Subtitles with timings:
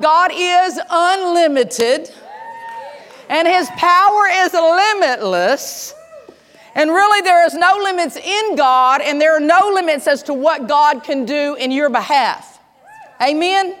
[0.00, 2.08] God is unlimited
[3.28, 5.92] and his power is limitless.
[6.76, 10.34] And really, there is no limits in God, and there are no limits as to
[10.34, 12.60] what God can do in your behalf.
[13.20, 13.74] Amen?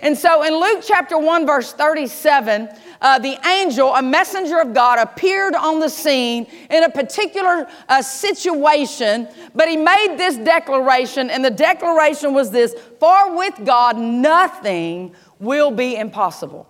[0.00, 4.98] And so in Luke chapter 1, verse 37, uh, the angel, a messenger of God,
[4.98, 11.44] appeared on the scene in a particular uh, situation, but he made this declaration, and
[11.44, 16.68] the declaration was this For with God, nothing will be impossible.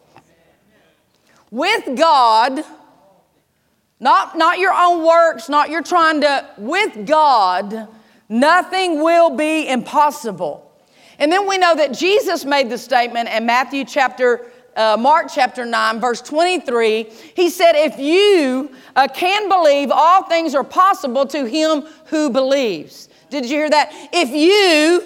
[1.51, 2.62] With God,
[4.01, 7.88] not, not your own works, not your trying to, with God,
[8.29, 10.70] nothing will be impossible.
[11.19, 15.66] And then we know that Jesus made the statement in Matthew chapter uh, Mark chapter
[15.66, 21.46] 9, verse 23, he said, If you uh, can believe, all things are possible to
[21.46, 23.09] him who believes.
[23.29, 23.91] Did you hear that?
[24.12, 25.05] If you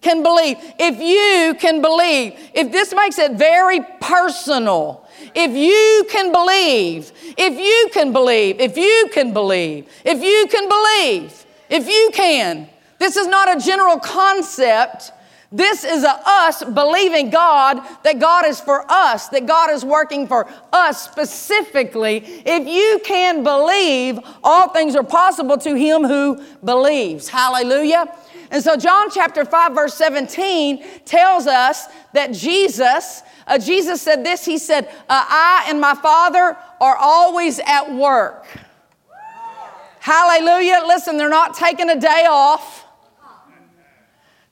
[0.00, 6.32] can believe, if you can believe, if this makes it very personal, if you can
[6.32, 12.10] believe, if you can believe, if you can believe, if you can believe, if you
[12.12, 12.68] can.
[12.98, 15.12] This is not a general concept
[15.52, 20.28] this is a us believing God that God is for us, that God is working
[20.28, 22.18] for us specifically.
[22.46, 27.28] If you can believe, all things are possible to him who believes.
[27.28, 28.14] Hallelujah.
[28.50, 34.44] And so, John chapter 5, verse 17 tells us that Jesus, uh, Jesus said this
[34.44, 38.46] He said, uh, I and my Father are always at work.
[40.00, 40.80] Hallelujah.
[40.86, 42.86] Listen, they're not taking a day off.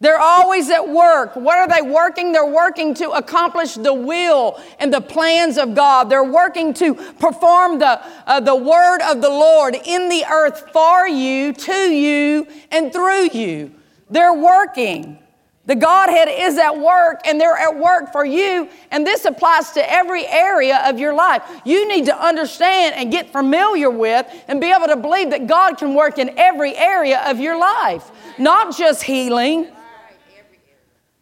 [0.00, 1.34] They're always at work.
[1.34, 2.30] What are they working?
[2.30, 6.08] They're working to accomplish the will and the plans of God.
[6.08, 11.08] They're working to perform the, uh, the word of the Lord in the earth for
[11.08, 13.72] you, to you, and through you.
[14.10, 15.18] They're working.
[15.66, 18.68] The Godhead is at work and they're at work for you.
[18.90, 21.42] And this applies to every area of your life.
[21.66, 25.76] You need to understand and get familiar with and be able to believe that God
[25.76, 29.68] can work in every area of your life, not just healing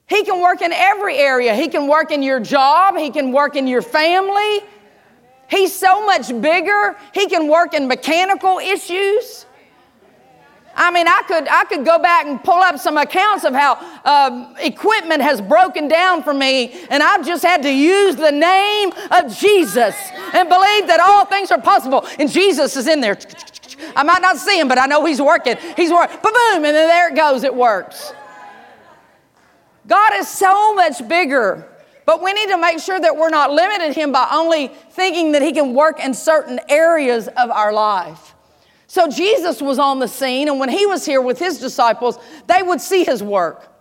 [0.09, 1.55] he can work in every area.
[1.55, 4.61] He can work in your job, He can work in your family.
[5.49, 6.97] He's so much bigger.
[7.15, 9.46] He can work in mechanical issues.
[10.79, 13.75] I mean, I could, I could go back and pull up some accounts of how
[14.05, 18.93] uh, equipment has broken down for me, and I've just had to use the name
[19.11, 19.95] of Jesus
[20.35, 22.07] and believe that all things are possible.
[22.19, 23.17] And Jesus is in there.
[23.95, 25.57] I might not see him, but I know he's working.
[25.77, 26.19] He's working.
[26.23, 27.43] Boom, and then there it goes.
[27.43, 28.13] It works.
[29.87, 31.67] God is so much bigger.
[32.07, 35.43] But we need to make sure that we're not limiting Him by only thinking that
[35.43, 38.36] He can work in certain areas of our life.
[38.87, 42.63] So Jesus was on the scene, and when He was here with His disciples, they
[42.63, 43.73] would see His work.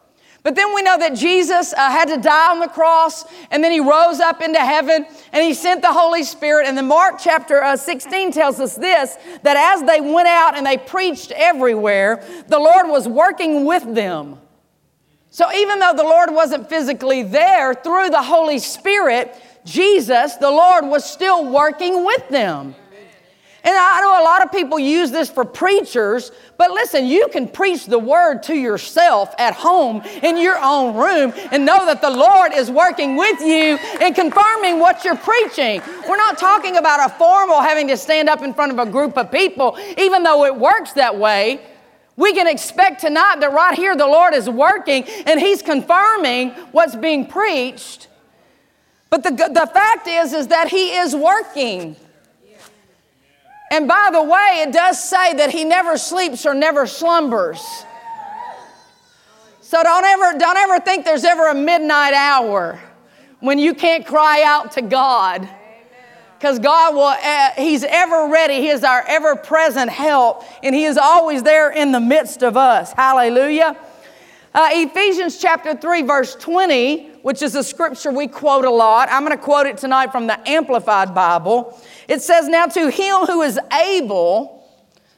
[0.45, 3.71] But then we know that Jesus uh, had to die on the cross, and then
[3.71, 6.67] He rose up into heaven, and He sent the Holy Spirit.
[6.67, 10.65] And then Mark chapter uh, 16 tells us this that as they went out and
[10.65, 14.39] they preached everywhere, the Lord was working with them.
[15.31, 19.35] So even though the Lord wasn't physically there, through the Holy Spirit,
[19.65, 22.75] Jesus, the Lord, was still working with them.
[23.65, 27.47] And I know a lot of people use this for preachers, but listen, you can
[27.47, 32.11] preach the word to yourself at home in your own room and know that the
[32.11, 35.81] Lord is working with you and confirming what you're preaching.
[36.07, 39.17] We're not talking about a formal having to stand up in front of a group
[39.17, 41.59] of people, even though it works that way.
[42.17, 46.95] We can expect tonight that right here the Lord is working and He's confirming what's
[46.95, 48.09] being preached.
[49.09, 51.95] But the, the fact is, is that He is working.
[53.75, 57.61] And by the way, it does say that He never sleeps or never slumbers.
[59.59, 62.79] So don't ever, don't ever think there's ever a midnight hour
[63.41, 65.49] when you can't cry out to God
[66.39, 68.61] because God will, uh, He's ever ready.
[68.61, 72.55] He is our ever present help, and He is always there in the midst of
[72.55, 72.93] us.
[72.93, 73.75] Hallelujah.
[74.53, 79.09] Uh, Ephesians chapter 3, verse 20, which is a scripture we quote a lot.
[79.09, 81.75] I'm going to quote it tonight from the Amplified Bible.
[82.07, 84.63] It says, Now to him who is able,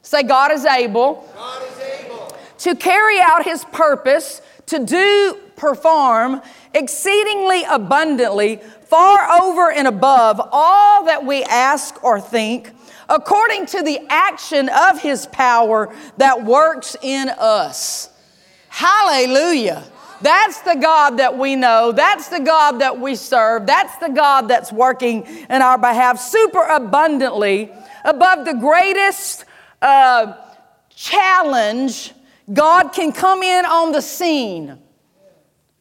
[0.04, 2.38] say, God is able, God is able.
[2.59, 6.42] to carry out his purpose, to do, perform
[6.74, 12.71] exceedingly abundantly far over and above all that we ask or think,
[13.09, 18.09] according to the action of his power that works in us.
[18.69, 19.83] Hallelujah.
[20.22, 21.92] That's the God that we know.
[21.92, 23.66] That's the God that we serve.
[23.66, 27.72] That's the God that's working in our behalf super abundantly
[28.04, 29.46] above the greatest
[29.81, 30.34] uh,
[30.90, 32.14] challenge
[32.52, 34.80] God can come in on the scene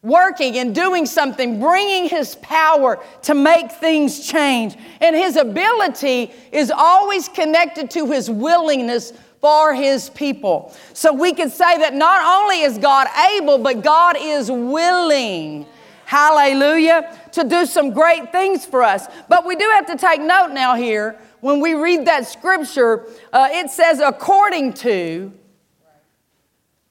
[0.03, 4.75] working and doing something, bringing his power to make things change.
[5.01, 9.11] And his ability is always connected to his willingness
[9.41, 10.75] for his people.
[10.93, 15.65] So we could say that not only is God able, but God is willing.
[16.05, 17.15] Hallelujah.
[17.33, 19.07] To do some great things for us.
[19.27, 23.49] But we do have to take note now here when we read that scripture, uh,
[23.51, 25.31] it says according to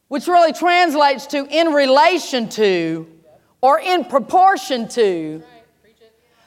[0.09, 3.07] which really translates to in relation to
[3.61, 5.43] or in proportion to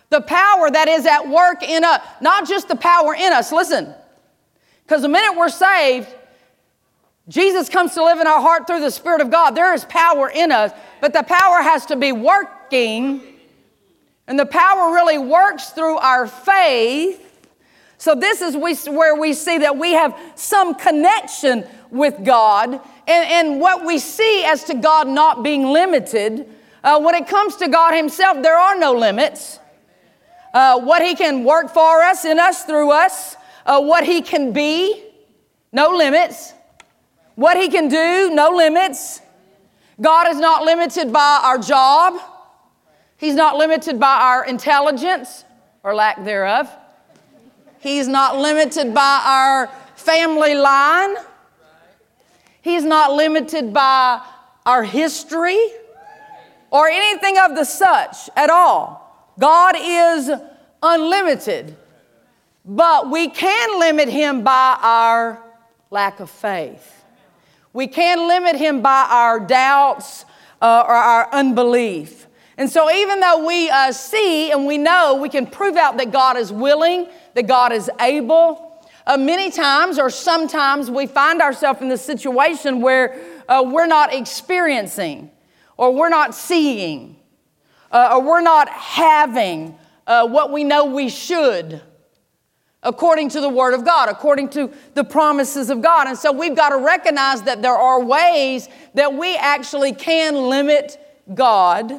[0.10, 3.52] the power that is at work in us, not just the power in us.
[3.52, 3.94] Listen,
[4.90, 6.08] because the minute we're saved,
[7.28, 9.52] Jesus comes to live in our heart through the Spirit of God.
[9.52, 13.22] There is power in us, but the power has to be working,
[14.26, 17.24] and the power really works through our faith.
[18.00, 18.58] So, this is
[18.88, 24.44] where we see that we have some connection with God and, and what we see
[24.44, 26.50] as to God not being limited.
[26.84, 29.60] Uh, when it comes to God Himself, there are no limits.
[30.52, 33.36] Uh, what He can work for us, in us, through us,
[33.70, 35.04] uh, what He can be,
[35.72, 36.54] no limits.
[37.36, 39.22] What He can do, no limits.
[40.02, 42.20] God is not limited by our job,
[43.16, 45.44] He's not limited by our intelligence
[45.84, 46.70] or lack thereof.
[47.80, 51.16] He's not limited by our family line.
[52.62, 54.22] He's not limited by
[54.66, 55.60] our history
[56.72, 59.34] or anything of the such at all.
[59.40, 60.32] God is
[60.84, 61.76] unlimited,
[62.70, 65.42] but we can limit him by our
[65.90, 67.04] lack of faith.
[67.74, 70.24] We can limit him by our doubts
[70.62, 72.28] uh, or our unbelief.
[72.60, 76.12] And so, even though we uh, see and we know, we can prove out that
[76.12, 81.82] God is willing, that God is able, uh, many times or sometimes we find ourselves
[81.82, 85.32] in the situation where uh, we're not experiencing
[85.76, 87.16] or we're not seeing
[87.92, 89.76] uh, or we're not having
[90.06, 91.82] uh, what we know we should
[92.82, 96.08] according to the Word of God, according to the promises of God.
[96.08, 100.98] And so we've got to recognize that there are ways that we actually can limit
[101.34, 101.92] God.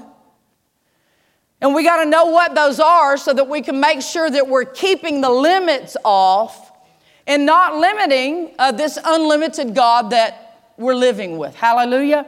[1.61, 4.49] And we got to know what those are so that we can make sure that
[4.49, 6.73] we're keeping the limits off
[7.27, 11.55] and not limiting uh, this unlimited God that we're living with.
[11.55, 12.27] Hallelujah.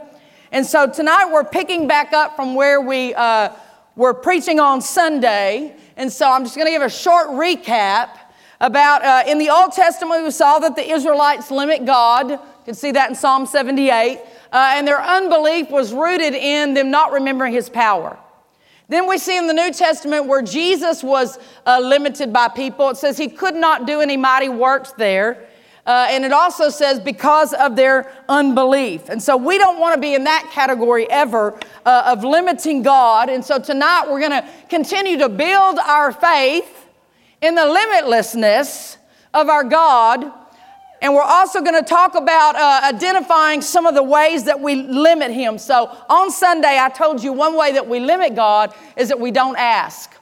[0.53, 3.49] And so tonight we're picking back up from where we uh,
[3.97, 5.75] were preaching on Sunday.
[5.97, 8.19] And so I'm just going to give a short recap
[8.63, 12.31] about uh, in the Old Testament, we saw that the Israelites limit God.
[12.31, 14.21] You can see that in Psalm 78.
[14.53, 18.17] Uh, and their unbelief was rooted in them not remembering his power.
[18.89, 22.91] Then we see in the New Testament where Jesus was uh, limited by people.
[22.91, 25.49] It says he could not do any mighty works there.
[25.85, 29.09] Uh, and it also says because of their unbelief.
[29.09, 33.29] And so we don't want to be in that category ever uh, of limiting God.
[33.29, 36.82] And so tonight we're going to continue to build our faith
[37.43, 38.97] in the limitlessness
[39.35, 40.33] of our God
[41.03, 44.77] and we're also going to talk about uh, identifying some of the ways that we
[44.77, 45.59] limit Him.
[45.59, 49.33] So on Sunday, I told you one way that we limit God is that we
[49.33, 50.15] don't ask.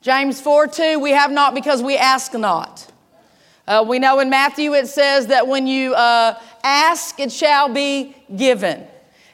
[0.00, 2.90] James 4 2, we have not because we ask not.
[3.68, 8.16] Uh, we know in Matthew it says that when you uh, ask, it shall be
[8.34, 8.86] given.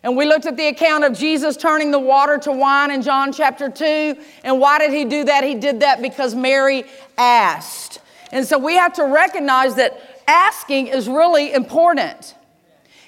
[0.09, 3.31] And we looked at the account of Jesus turning the water to wine in John
[3.31, 4.17] chapter 2.
[4.43, 5.45] And why did he do that?
[5.45, 6.85] He did that because Mary
[7.19, 8.01] asked.
[8.33, 12.35] And so we have to recognize that asking is really important.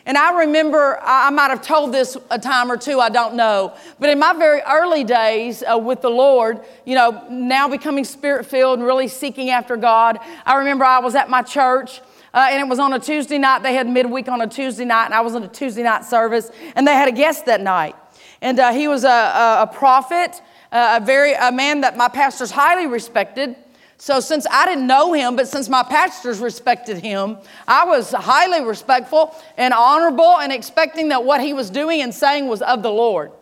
[0.04, 3.74] And I remember, I might have told this a time or two, I don't know.
[3.98, 8.44] But in my very early days uh, with the Lord, you know, now becoming spirit
[8.44, 12.02] filled and really seeking after God, I remember I was at my church.
[12.32, 13.62] Uh, and it was on a Tuesday night.
[13.62, 16.50] They had midweek on a Tuesday night, and I was in a Tuesday night service,
[16.76, 17.96] and they had a guest that night.
[18.40, 20.40] And uh, he was a, a, a prophet,
[20.72, 23.56] uh, a very a man that my pastors highly respected.
[23.98, 27.36] So, since I didn't know him, but since my pastors respected him,
[27.68, 32.48] I was highly respectful and honorable and expecting that what he was doing and saying
[32.48, 33.32] was of the Lord.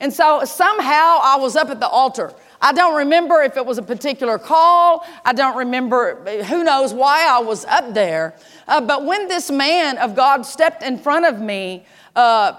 [0.00, 2.34] And so, somehow, I was up at the altar.
[2.60, 5.06] I don't remember if it was a particular call.
[5.24, 8.34] I don't remember, who knows why I was up there.
[8.66, 11.84] Uh, but when this man of God stepped in front of me,
[12.16, 12.58] uh,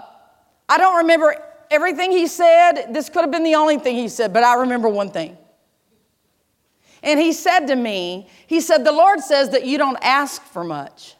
[0.68, 1.36] I don't remember
[1.70, 2.86] everything he said.
[2.90, 5.36] This could have been the only thing he said, but I remember one thing.
[7.02, 10.64] And he said to me, He said, The Lord says that you don't ask for
[10.64, 11.16] much.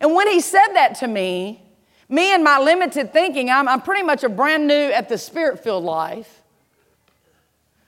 [0.00, 1.65] And when he said that to me,
[2.08, 5.62] me and my limited thinking, I'm, I'm pretty much a brand new at the spirit
[5.62, 6.42] filled life.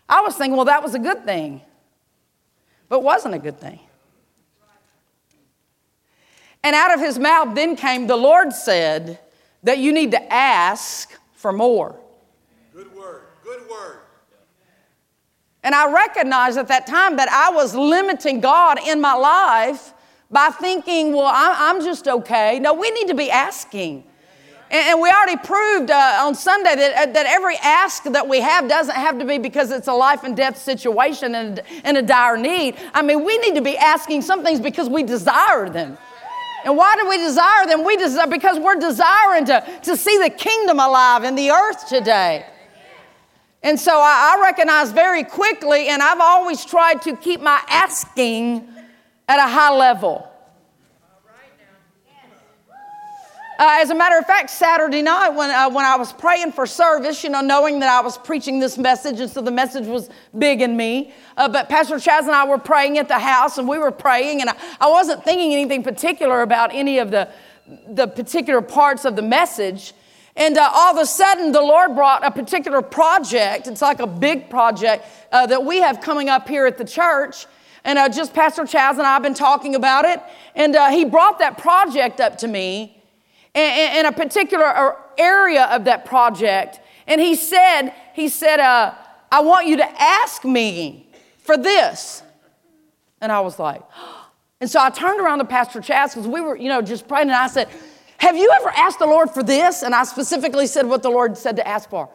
[0.09, 1.61] I was thinking, well, that was a good thing,
[2.89, 3.81] but wasn't a good thing.
[6.65, 9.21] And out of his mouth then came, The Lord said,
[9.63, 11.99] that you need to ask for more.
[12.73, 13.23] Good word.
[13.43, 13.99] Good word.
[15.63, 19.93] And I recognized at that time that I was limiting God in my life
[20.31, 22.59] by thinking, well, I'm just okay.
[22.59, 24.05] No, we need to be asking.
[24.71, 28.69] And we already proved uh, on Sunday that, uh, that every ask that we have
[28.69, 32.37] doesn't have to be because it's a life and death situation and, and a dire
[32.37, 32.77] need.
[32.93, 35.97] I mean, we need to be asking some things because we desire them.
[36.65, 37.83] And why do we desire them?
[37.83, 42.45] We desire because we're desiring to, to see the kingdom alive in the earth today.
[43.63, 48.69] And so I, I recognize very quickly, and I've always tried to keep my asking
[49.29, 50.28] at a high level.
[53.59, 56.65] Uh, as a matter of fact, Saturday night when, uh, when I was praying for
[56.65, 60.11] service, you know, knowing that I was preaching this message, and so the message was
[60.39, 61.13] big in me.
[61.37, 64.43] Uh, but Pastor Chaz and I were praying at the house, and we were praying,
[64.43, 67.29] and I, I wasn't thinking anything particular about any of the,
[67.89, 69.93] the particular parts of the message.
[70.37, 73.67] And uh, all of a sudden, the Lord brought a particular project.
[73.67, 77.47] It's like a big project uh, that we have coming up here at the church.
[77.83, 80.23] And uh, just Pastor Chaz and I have been talking about it.
[80.55, 82.98] And he brought that project up to me
[83.59, 86.81] in, a particular area of that project.
[87.07, 88.95] And he said, he said, uh,
[89.31, 92.23] I want you to ask me for this.
[93.21, 93.83] And I was like,
[94.61, 97.29] and so I turned around to Pastor Chaz because we were, you know, just praying.
[97.29, 97.69] And I said,
[98.19, 99.83] Have you ever asked the Lord for this?
[99.83, 102.09] And I specifically said what the Lord said to ask for.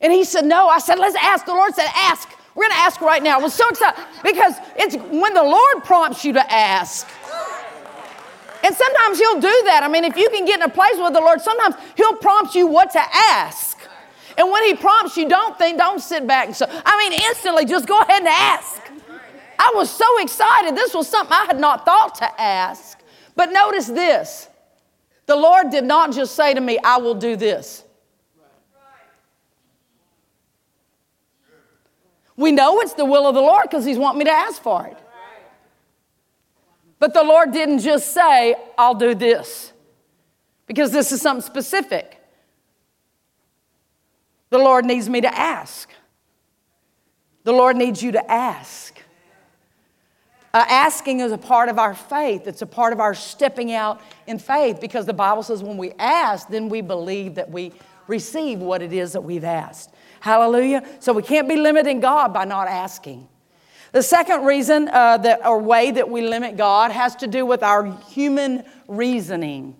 [0.00, 0.68] And he said, No.
[0.68, 1.46] I said, Let's ask.
[1.46, 2.28] The Lord said, Ask.
[2.54, 3.38] We're going to ask right now.
[3.38, 7.06] I was so excited because it's when the Lord prompts you to ask.
[8.64, 9.82] And sometimes He'll do that.
[9.82, 12.54] I mean, if you can get in a place with the Lord, sometimes He'll prompt
[12.54, 13.78] you what to ask.
[14.38, 16.66] And when He prompts you, don't think, don't sit back and so.
[16.68, 18.82] I mean, instantly, just go ahead and ask.
[19.58, 20.76] I was so excited.
[20.76, 22.98] This was something I had not thought to ask.
[23.34, 24.48] But notice this
[25.26, 27.82] the Lord did not just say to me, I will do this.
[32.36, 34.86] We know it's the will of the Lord because He's wanting me to ask for
[34.86, 34.98] it.
[36.98, 39.72] But the Lord didn't just say, I'll do this,
[40.66, 42.20] because this is something specific.
[44.50, 45.90] The Lord needs me to ask.
[47.44, 48.98] The Lord needs you to ask.
[50.54, 52.46] Uh, asking is a part of our faith.
[52.46, 55.92] It's a part of our stepping out in faith because the Bible says when we
[55.98, 57.72] ask, then we believe that we
[58.06, 59.90] receive what it is that we've asked.
[60.20, 60.82] Hallelujah.
[61.00, 63.28] So we can't be limiting God by not asking.
[63.96, 67.62] The second reason uh, that, or way that we limit God has to do with
[67.62, 69.74] our human reasoning.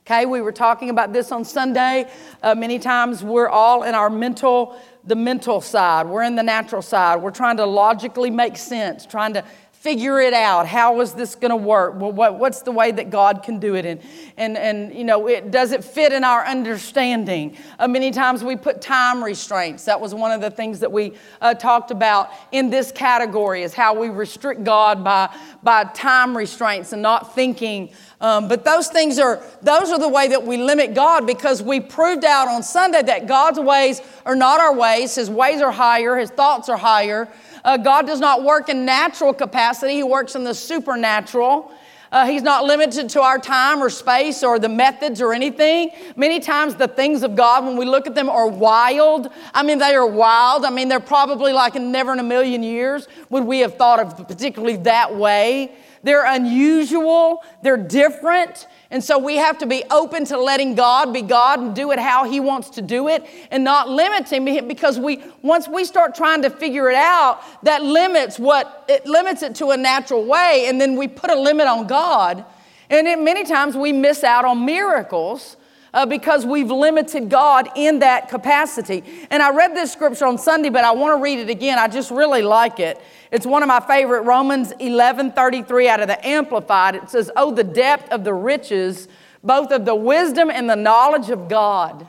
[0.00, 2.10] Okay, we were talking about this on Sunday.
[2.42, 6.08] Uh, many times we're all in our mental, the mental side.
[6.08, 7.22] We're in the natural side.
[7.22, 9.44] We're trying to logically make sense, trying to
[9.88, 10.66] figure it out.
[10.66, 11.94] How is this going to work?
[11.98, 13.86] Well, what, what's the way that God can do it?
[13.86, 14.02] And,
[14.36, 17.56] and, and you know, it, does it fit in our understanding?
[17.78, 19.86] Uh, many times we put time restraints.
[19.86, 23.72] That was one of the things that we uh, talked about in this category is
[23.72, 27.88] how we restrict God by, by time restraints and not thinking.
[28.20, 31.78] Um, but those things are, those are the way that we limit God because we
[31.78, 35.14] proved out on Sunday that God's ways are not our ways.
[35.14, 36.16] His ways are higher.
[36.16, 37.28] His thoughts are higher.
[37.64, 41.72] Uh, God does not work in natural capacity, He works in the supernatural.
[42.10, 45.90] Uh, he's not limited to our time or space or the methods or anything.
[46.16, 49.28] Many times, the things of God, when we look at them, are wild.
[49.52, 50.64] I mean, they are wild.
[50.64, 54.26] I mean, they're probably like never in a million years would we have thought of
[54.26, 55.72] particularly that way.
[56.02, 58.66] They're unusual, they're different.
[58.90, 61.98] And so we have to be open to letting God be God and do it
[61.98, 66.14] how He wants to do it and not limiting him because we once we start
[66.14, 70.66] trying to figure it out, that limits what it limits it to a natural way,
[70.68, 72.44] and then we put a limit on God.
[72.90, 75.56] And it, many times we miss out on miracles
[75.92, 79.02] uh, because we've limited God in that capacity.
[79.30, 81.78] And I read this scripture on Sunday, but I want to read it again.
[81.78, 83.00] I just really like it.
[83.30, 86.94] It's one of my favorite, Romans 11:33 out of the Amplified.
[86.94, 89.08] It says, Oh, the depth of the riches,
[89.42, 92.06] both of the wisdom and the knowledge of God.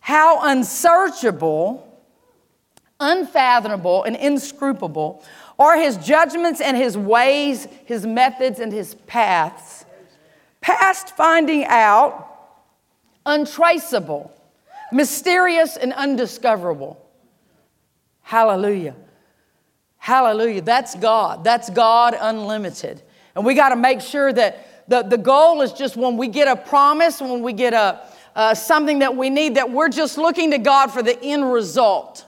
[0.00, 2.00] How unsearchable,
[3.00, 5.22] unfathomable, and inscrutable
[5.58, 9.84] are his judgments and his ways, his methods and his paths.
[10.60, 12.26] Past finding out,
[13.26, 14.32] untraceable,
[14.92, 17.04] mysterious, and undiscoverable.
[18.22, 18.94] Hallelujah.
[19.98, 20.62] Hallelujah.
[20.62, 21.44] That's God.
[21.44, 23.02] That's God unlimited.
[23.34, 26.48] And we got to make sure that the, the goal is just when we get
[26.48, 28.00] a promise, when we get a,
[28.34, 32.24] uh, something that we need, that we're just looking to God for the end result.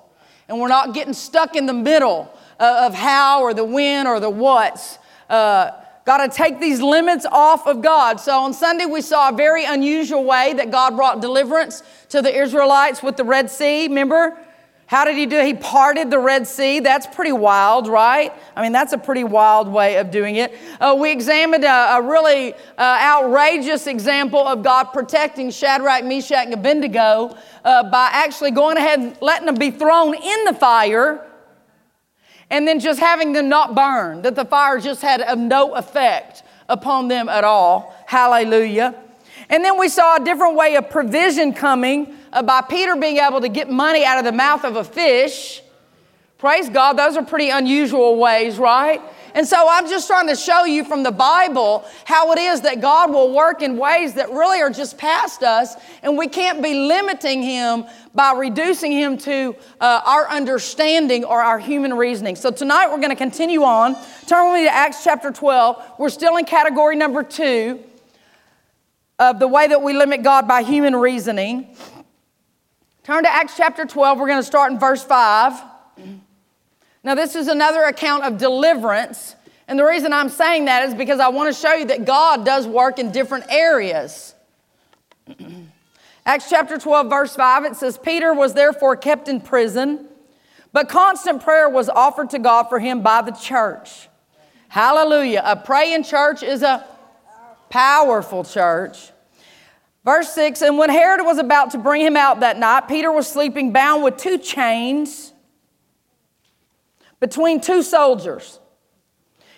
[0.49, 4.29] And we're not getting stuck in the middle of how or the when or the
[4.29, 4.99] what's.
[5.29, 5.71] Uh,
[6.05, 8.19] got to take these limits off of God.
[8.19, 12.37] So on Sunday, we saw a very unusual way that God brought deliverance to the
[12.37, 13.87] Israelites with the Red Sea.
[13.87, 14.37] Remember?
[14.91, 15.47] How did he do it?
[15.47, 16.81] He parted the Red Sea.
[16.81, 18.33] That's pretty wild, right?
[18.57, 20.53] I mean, that's a pretty wild way of doing it.
[20.81, 22.57] Uh, we examined a, a really uh,
[23.01, 29.17] outrageous example of God protecting Shadrach, Meshach, and Abednego uh, by actually going ahead and
[29.21, 31.25] letting them be thrown in the fire
[32.51, 37.07] and then just having them not burn, that the fire just had no effect upon
[37.07, 37.95] them at all.
[38.07, 38.97] Hallelujah.
[39.51, 43.41] And then we saw a different way of provision coming uh, by Peter being able
[43.41, 45.63] to get money out of the mouth of a fish.
[46.39, 49.03] Praise God, those are pretty unusual ways, right?
[49.35, 52.81] And so I'm just trying to show you from the Bible how it is that
[52.81, 56.75] God will work in ways that really are just past us, and we can't be
[56.75, 57.85] limiting Him
[58.15, 62.37] by reducing Him to uh, our understanding or our human reasoning.
[62.37, 63.97] So tonight we're going to continue on.
[64.27, 65.93] Turn with me to Acts chapter 12.
[65.99, 67.81] We're still in category number two
[69.19, 71.77] of the way that we limit God by human reasoning.
[73.11, 74.21] Turn to Acts chapter 12.
[74.21, 75.61] We're going to start in verse 5.
[77.03, 79.35] Now, this is another account of deliverance.
[79.67, 82.45] And the reason I'm saying that is because I want to show you that God
[82.45, 84.37] does work in different areas.
[86.25, 90.07] Acts chapter 12, verse 5, it says, Peter was therefore kept in prison,
[90.73, 94.09] but constant prayer was offered to God for him by the church.
[94.69, 95.43] Hallelujah.
[95.45, 96.87] A praying church is a
[97.71, 99.11] powerful church.
[100.05, 103.27] Verse 6 And when Herod was about to bring him out that night, Peter was
[103.27, 105.33] sleeping bound with two chains
[107.19, 108.59] between two soldiers.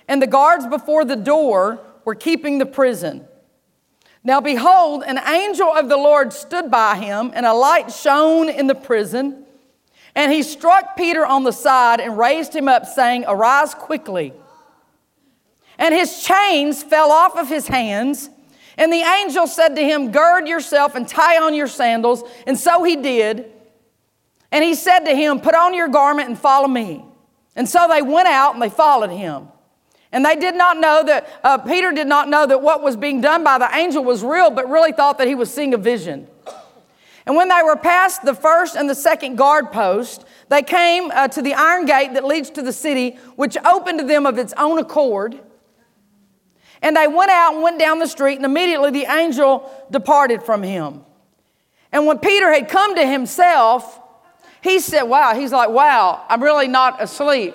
[0.09, 3.27] And the guards before the door were keeping the prison.
[4.25, 8.67] Now, behold, an angel of the Lord stood by him, and a light shone in
[8.67, 9.45] the prison.
[10.15, 14.33] And he struck Peter on the side and raised him up, saying, Arise quickly.
[15.79, 18.29] And his chains fell off of his hands.
[18.83, 22.25] And the angel said to him, Gird yourself and tie on your sandals.
[22.49, 23.49] And so he did.
[24.51, 27.05] And he said to him, Put on your garment and follow me.
[27.55, 29.47] And so they went out and they followed him.
[30.11, 33.21] And they did not know that, uh, Peter did not know that what was being
[33.21, 36.27] done by the angel was real, but really thought that he was seeing a vision.
[37.25, 41.29] And when they were past the first and the second guard post, they came uh,
[41.29, 44.53] to the iron gate that leads to the city, which opened to them of its
[44.55, 45.39] own accord.
[46.83, 50.63] And they went out and went down the street, and immediately the angel departed from
[50.63, 51.03] him.
[51.93, 54.01] And when Peter had come to himself,
[54.63, 57.55] he said, Wow, he's like, Wow, I'm really not asleep.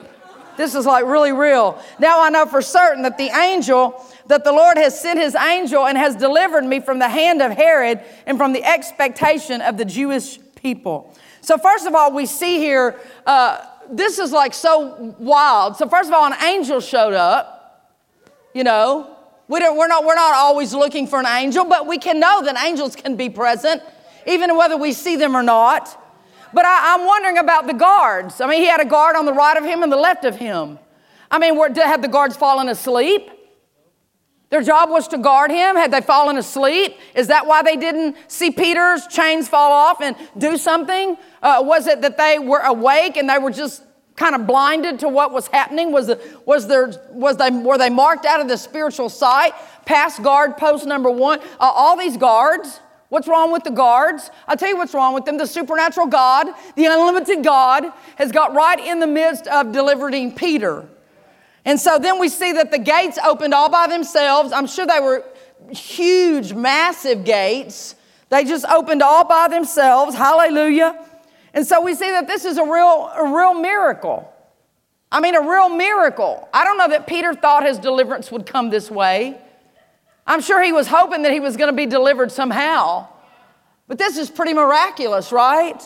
[0.58, 1.82] This is like really real.
[2.00, 5.86] Now I know for certain that the angel, that the Lord has sent his angel
[5.86, 9.86] and has delivered me from the hand of Herod and from the expectation of the
[9.86, 11.16] Jewish people.
[11.42, 15.78] So, first of all, we see here, uh, this is like so wild.
[15.78, 17.94] So, first of all, an angel showed up,
[18.54, 19.17] you know,
[19.48, 22.44] we don't, we're, not, we're not always looking for an angel, but we can know
[22.44, 23.82] that angels can be present,
[24.26, 26.04] even whether we see them or not.
[26.54, 28.42] But I, am wondering about the guards.
[28.42, 30.36] I mean, he had a guard on the right of him and the left of
[30.36, 30.80] him.
[31.30, 33.30] I mean, were, had the guards fallen asleep?
[34.50, 35.76] Their job was to guard him.
[35.76, 36.96] Had they fallen asleep?
[37.16, 41.18] Is that why they didn't see Peter's chains fall off and do something?
[41.44, 43.84] Uh, was it that they were awake and they were just
[44.18, 45.94] kind of blinded to what was happening?
[45.94, 49.54] Was, the, was there, was they, were they marked out of the spiritual sight?
[49.86, 51.40] Past guard post number one.
[51.40, 54.30] Uh, all these guards, what's wrong with the guards?
[54.48, 55.38] I'll tell you what's wrong with them.
[55.38, 60.90] The supernatural God, the unlimited God, has got right in the midst of delivering Peter.
[61.64, 64.52] And so then we see that the gates opened all by themselves.
[64.52, 65.24] I'm sure they were
[65.70, 67.96] huge, massive gates.
[68.30, 70.16] They just opened all by themselves.
[70.16, 70.98] Hallelujah.
[71.58, 74.32] And so we see that this is a real, a real miracle.
[75.12, 76.48] I mean, a real miracle.
[76.54, 79.42] I don't know that Peter thought his deliverance would come this way.
[80.28, 83.08] I'm sure he was hoping that he was going to be delivered somehow.
[83.88, 85.82] But this is pretty miraculous, right?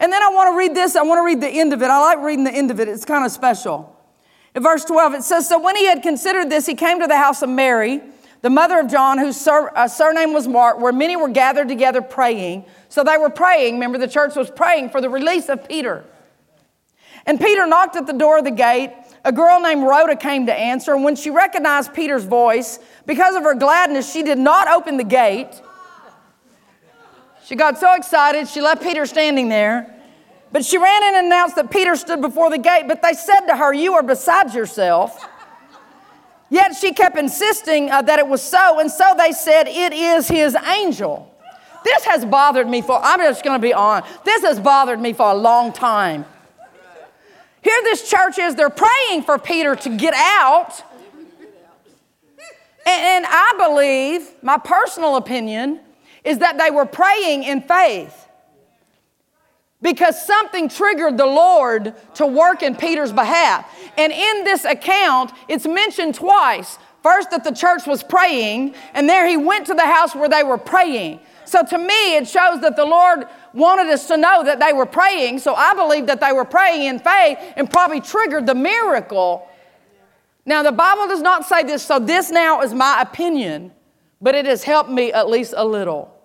[0.00, 0.96] And then I want to read this.
[0.96, 1.90] I want to read the end of it.
[1.90, 3.94] I like reading the end of it, it's kind of special.
[4.54, 7.18] In verse 12, it says So when he had considered this, he came to the
[7.18, 8.00] house of Mary
[8.42, 12.64] the mother of John, whose uh, surname was Mark, where many were gathered together praying.
[12.92, 13.76] So they were praying.
[13.76, 16.04] Remember, the church was praying for the release of Peter.
[17.24, 18.92] And Peter knocked at the door of the gate.
[19.24, 20.92] A girl named Rhoda came to answer.
[20.92, 25.04] And when she recognized Peter's voice, because of her gladness, she did not open the
[25.04, 25.48] gate.
[27.46, 29.98] She got so excited, she left Peter standing there.
[30.50, 32.88] But she ran in and announced that Peter stood before the gate.
[32.88, 35.26] But they said to her, You are beside yourself.
[36.50, 40.28] Yet she kept insisting uh, that it was so, and so they said, It is
[40.28, 41.31] his angel.
[41.84, 45.30] This has bothered me for, I'm just gonna be on, this has bothered me for
[45.30, 46.24] a long time.
[47.62, 50.82] Here, this church is, they're praying for Peter to get out.
[52.84, 55.80] And, and I believe, my personal opinion,
[56.24, 58.22] is that they were praying in faith
[59.80, 63.68] because something triggered the Lord to work in Peter's behalf.
[63.98, 66.78] And in this account, it's mentioned twice.
[67.02, 70.44] First, that the church was praying, and there he went to the house where they
[70.44, 71.18] were praying.
[71.52, 74.86] So to me, it shows that the Lord wanted us to know that they were
[74.86, 75.38] praying.
[75.40, 79.46] So I believe that they were praying in faith and probably triggered the miracle.
[80.46, 83.70] Now, the Bible does not say this, so this now is my opinion,
[84.22, 86.18] but it has helped me at least a little.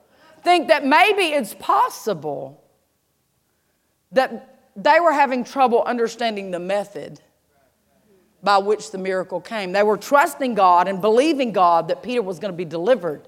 [0.45, 2.63] Think that maybe it's possible
[4.13, 7.19] that they were having trouble understanding the method
[8.41, 9.73] by which the miracle came.
[9.73, 13.27] They were trusting God and believing God that Peter was going to be delivered,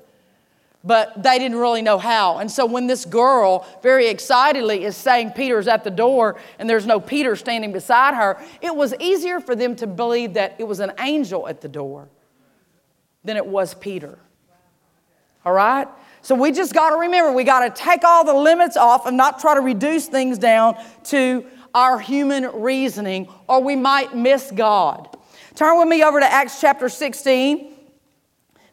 [0.83, 2.37] but they didn't really know how.
[2.37, 6.85] And so when this girl very excitedly is saying Peter's at the door and there's
[6.85, 10.79] no Peter standing beside her, it was easier for them to believe that it was
[10.79, 12.07] an angel at the door
[13.23, 14.17] than it was Peter.
[15.45, 15.87] All right?
[16.21, 19.17] So we just got to remember we got to take all the limits off and
[19.17, 25.17] not try to reduce things down to our human reasoning, or we might miss God.
[25.55, 27.73] Turn with me over to Acts chapter 16.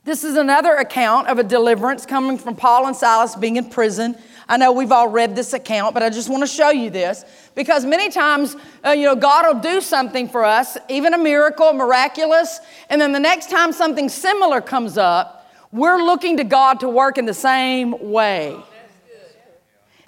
[0.06, 4.16] This is another account of a deliverance coming from Paul and Silas being in prison.
[4.48, 7.24] I know we've all read this account, but I just want to show you this
[7.56, 8.54] because many times,
[8.86, 13.10] uh, you know, God will do something for us, even a miracle, miraculous, and then
[13.10, 17.34] the next time something similar comes up, we're looking to God to work in the
[17.34, 18.56] same way.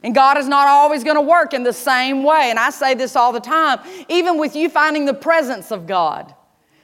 [0.04, 2.50] And God is not always going to work in the same way.
[2.50, 6.36] And I say this all the time, even with you finding the presence of God.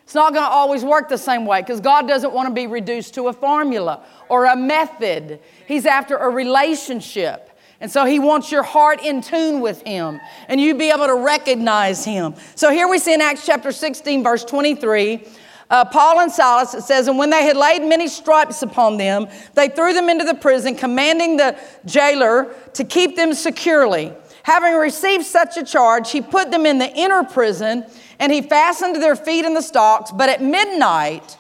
[0.05, 2.67] It's not going to always work the same way because God doesn't want to be
[2.67, 5.41] reduced to a formula or a method.
[5.67, 7.51] He's after a relationship.
[7.81, 11.17] And so he wants your heart in tune with him and you be able to
[11.17, 12.35] recognize him.
[12.55, 15.27] So here we see in Acts chapter 16, verse 23
[15.71, 19.27] uh, Paul and Silas, it says, and when they had laid many stripes upon them,
[19.55, 24.13] they threw them into the prison, commanding the jailer to keep them securely.
[24.45, 27.87] Having received such a charge, he put them in the inner prison
[28.19, 30.13] and he fastened their feet in the stocks.
[30.13, 31.39] But at midnight,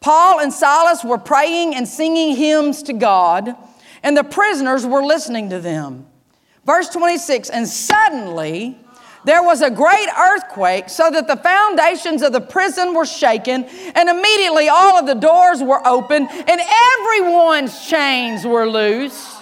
[0.00, 3.56] Paul and Silas were praying and singing hymns to God,
[4.02, 6.06] and the prisoners were listening to them.
[6.66, 8.78] Verse 26 And suddenly,
[9.24, 14.10] there was a great earthquake so that the foundations of the prison were shaken, and
[14.10, 16.60] immediately all of the doors were open, and
[17.00, 19.35] everyone's chains were loosed.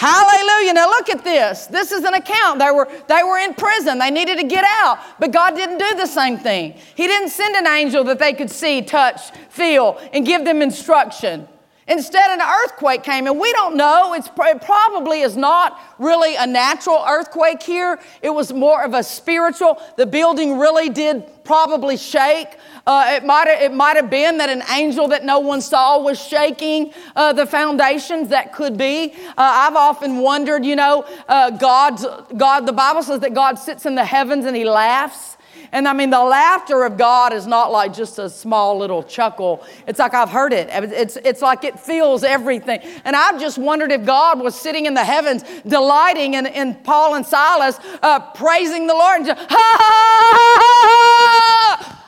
[0.00, 0.72] Hallelujah.
[0.72, 1.66] Now look at this.
[1.66, 2.58] This is an account.
[2.58, 3.98] They were, they were in prison.
[3.98, 4.98] They needed to get out.
[5.18, 6.72] But God didn't do the same thing.
[6.94, 11.46] He didn't send an angel that they could see, touch, feel, and give them instruction.
[11.90, 14.14] Instead, an earthquake came, and we don't know.
[14.14, 17.98] It's, it probably is not really a natural earthquake here.
[18.22, 19.82] It was more of a spiritual.
[19.96, 22.46] The building really did probably shake.
[22.86, 26.24] Uh, it might it might have been that an angel that no one saw was
[26.24, 28.28] shaking uh, the foundations.
[28.28, 29.12] That could be.
[29.12, 30.64] Uh, I've often wondered.
[30.64, 32.00] You know, uh, God,
[32.38, 32.66] God.
[32.66, 35.36] The Bible says that God sits in the heavens and He laughs.
[35.72, 39.64] And I mean, the laughter of God is not like just a small little chuckle.
[39.86, 40.68] It's like I've heard it.
[40.70, 42.80] It's, it's like it feels everything.
[43.04, 47.14] And I've just wondered if God was sitting in the heavens, delighting in, in Paul
[47.14, 52.00] and Silas, uh, praising the Lord, and just, ha, ha, ha,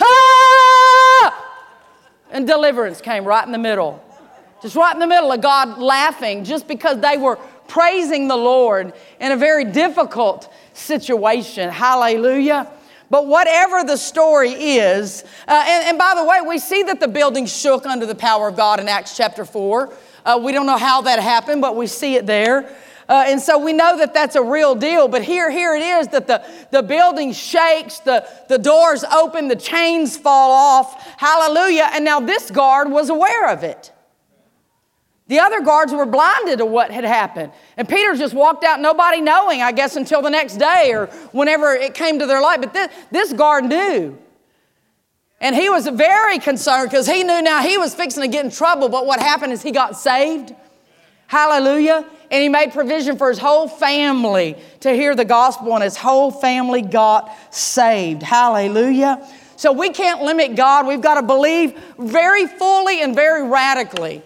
[0.00, 0.34] ha,
[2.30, 4.02] and deliverance came right in the middle.
[4.60, 7.36] Just right in the middle of God laughing, just because they were
[7.68, 11.68] praising the Lord in a very difficult situation.
[11.68, 12.70] Hallelujah.
[13.10, 17.08] But whatever the story is, uh, and, and, by the way, we see that the
[17.08, 19.92] building shook under the power of God in Acts chapter 4.
[20.24, 22.74] Uh, we don't know how that happened, but we see it there.
[23.08, 25.08] Uh, and so we know that that's a real deal.
[25.08, 29.56] But here, here it is that the, the building shakes, the, the doors open, the
[29.56, 31.02] chains fall off.
[31.18, 31.90] Hallelujah.
[31.92, 33.92] And now this guard was aware of it.
[35.26, 37.52] The other guards were blinded to what had happened.
[37.78, 41.72] And Peter just walked out, nobody knowing, I guess, until the next day or whenever
[41.74, 42.60] it came to their light.
[42.60, 44.18] But this, this guard knew.
[45.40, 48.50] And he was very concerned because he knew now he was fixing to get in
[48.50, 48.90] trouble.
[48.90, 50.54] But what happened is he got saved.
[51.26, 52.04] Hallelujah.
[52.30, 56.30] And he made provision for his whole family to hear the gospel, and his whole
[56.30, 58.22] family got saved.
[58.22, 59.26] Hallelujah.
[59.56, 60.86] So we can't limit God.
[60.86, 64.22] We've got to believe very fully and very radically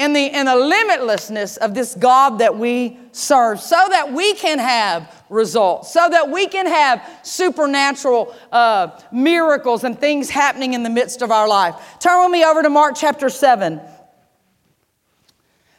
[0.00, 4.58] and the, and the limitlessness of this God that we serve so that we can
[4.58, 10.88] have results, so that we can have supernatural uh, miracles and things happening in the
[10.88, 11.74] midst of our life.
[12.00, 13.78] Turn with me over to Mark chapter 7.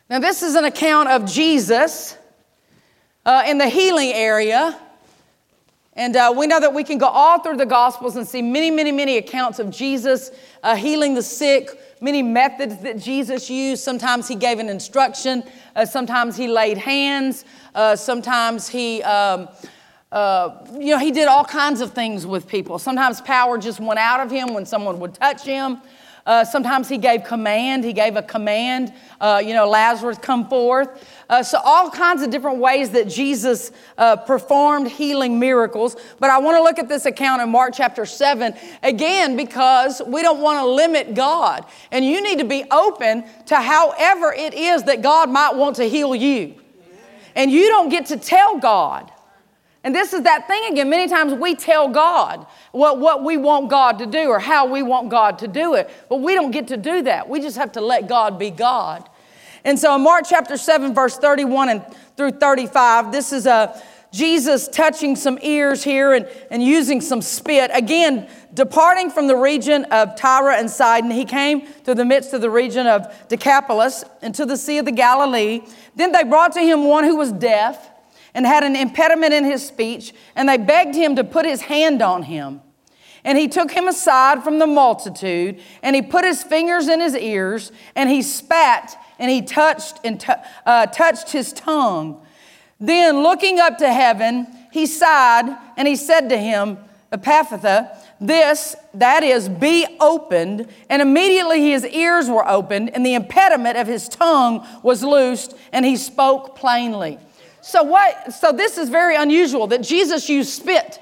[0.07, 2.15] Now, this is an account of Jesus
[3.25, 4.79] uh, in the healing area.
[5.93, 8.69] And uh, we know that we can go all through the Gospels and see many,
[8.69, 10.29] many, many accounts of Jesus
[10.61, 11.69] uh, healing the sick,
[12.01, 13.83] many methods that Jesus used.
[13.83, 15.43] Sometimes he gave an instruction,
[15.75, 19.01] uh, sometimes he laid hands, uh, sometimes he.
[19.03, 19.47] Um,
[20.11, 22.77] uh, you know, he did all kinds of things with people.
[22.77, 25.79] Sometimes power just went out of him when someone would touch him.
[26.25, 27.83] Uh, sometimes he gave command.
[27.83, 31.07] He gave a command, uh, you know, Lazarus, come forth.
[31.29, 35.95] Uh, so, all kinds of different ways that Jesus uh, performed healing miracles.
[36.19, 38.53] But I want to look at this account in Mark chapter 7
[38.83, 41.65] again because we don't want to limit God.
[41.91, 45.89] And you need to be open to however it is that God might want to
[45.89, 46.55] heal you.
[47.35, 49.10] And you don't get to tell God.
[49.83, 50.89] And this is that thing again.
[50.89, 54.83] Many times we tell God what, what we want God to do or how we
[54.83, 57.27] want God to do it, but we don't get to do that.
[57.27, 59.09] We just have to let God be God.
[59.63, 64.67] And so in Mark chapter 7, verse 31 and through 35, this is a Jesus
[64.67, 67.71] touching some ears here and, and using some spit.
[67.73, 72.41] Again, departing from the region of Tyre and Sidon, he came to the midst of
[72.41, 75.61] the region of Decapolis and to the Sea of the Galilee.
[75.95, 77.90] Then they brought to him one who was deaf
[78.33, 82.01] and had an impediment in his speech, and they begged him to put his hand
[82.01, 82.61] on him.
[83.23, 87.15] And he took him aside from the multitude, and he put his fingers in his
[87.15, 90.33] ears, and he spat, and he touched and t-
[90.65, 92.19] uh, touched his tongue.
[92.79, 96.79] Then, looking up to heaven, he sighed, and he said to him,
[97.11, 100.67] Ephphatha, this, that is, be opened.
[100.89, 105.85] And immediately his ears were opened, and the impediment of his tongue was loosed, and
[105.85, 107.19] he spoke plainly.
[107.61, 110.99] So what so this is very unusual that Jesus used spit.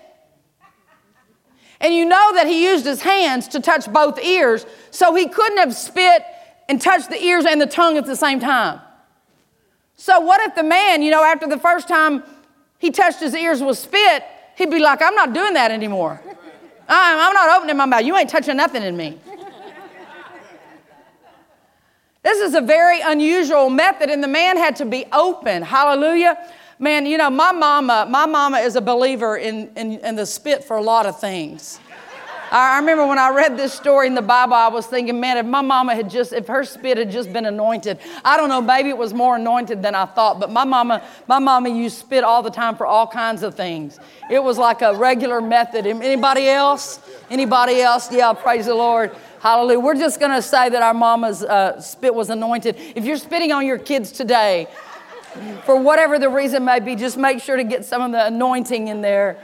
[1.82, 5.60] And you know that he used his hands to touch both ears, so he couldn't
[5.60, 6.24] have spit
[6.68, 8.82] and touched the ears and the tongue at the same time.
[9.96, 12.24] So what if the man, you know, after the first time
[12.80, 14.24] he touched his ears with spit,
[14.58, 16.22] he'd be like, I'm not doing that anymore.
[16.88, 18.04] I'm not opening my mouth.
[18.04, 19.18] You ain't touching nothing in me.
[22.30, 25.64] This is a very unusual method, and the man had to be open.
[25.64, 26.38] Hallelujah.
[26.78, 30.64] Man, you know, my mama, my mama is a believer in, in, in the spit
[30.64, 31.80] for a lot of things.
[32.52, 35.46] I remember when I read this story in the Bible, I was thinking, man, if
[35.46, 38.90] my mama had just, if her spit had just been anointed, I don't know, maybe
[38.90, 42.42] it was more anointed than I thought, but my mama, my mama used spit all
[42.42, 44.00] the time for all kinds of things.
[44.32, 45.86] It was like a regular method.
[45.86, 47.00] Anybody else?
[47.30, 48.12] Anybody else?
[48.12, 49.16] Yeah, praise the Lord.
[49.42, 49.80] Hallelujah.
[49.80, 52.76] We're just going to say that our mama's uh, spit was anointed.
[52.96, 54.68] If you're spitting on your kids today,
[55.66, 58.88] for whatever the reason may be, just make sure to get some of the anointing
[58.88, 59.38] in there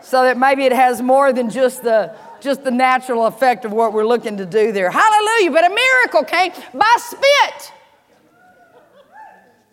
[0.00, 3.92] so that maybe it has more than just the just the natural effect of what
[3.92, 4.90] we're looking to do there.
[4.90, 5.50] Hallelujah.
[5.50, 7.72] But a miracle came by spit.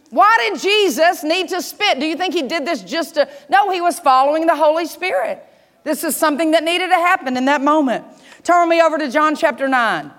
[0.10, 2.00] Why did Jesus need to spit?
[2.00, 3.28] Do you think he did this just to?
[3.50, 5.44] No, he was following the Holy Spirit.
[5.84, 8.06] This is something that needed to happen in that moment.
[8.44, 10.12] Turn me over to John chapter 9.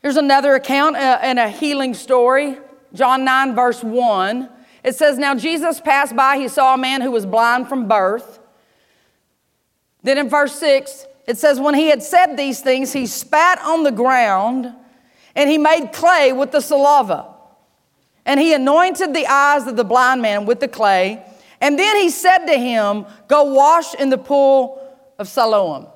[0.00, 2.58] Here's another account uh, and a healing story.
[2.94, 4.48] John 9, verse 1.
[4.84, 8.37] It says, Now Jesus passed by, he saw a man who was blind from birth.
[10.08, 13.82] Then in verse 6, it says, When he had said these things, he spat on
[13.82, 14.72] the ground
[15.34, 17.26] and he made clay with the saliva.
[18.24, 21.22] And he anointed the eyes of the blind man with the clay.
[21.60, 24.82] And then he said to him, Go wash in the pool
[25.18, 25.88] of Siloam.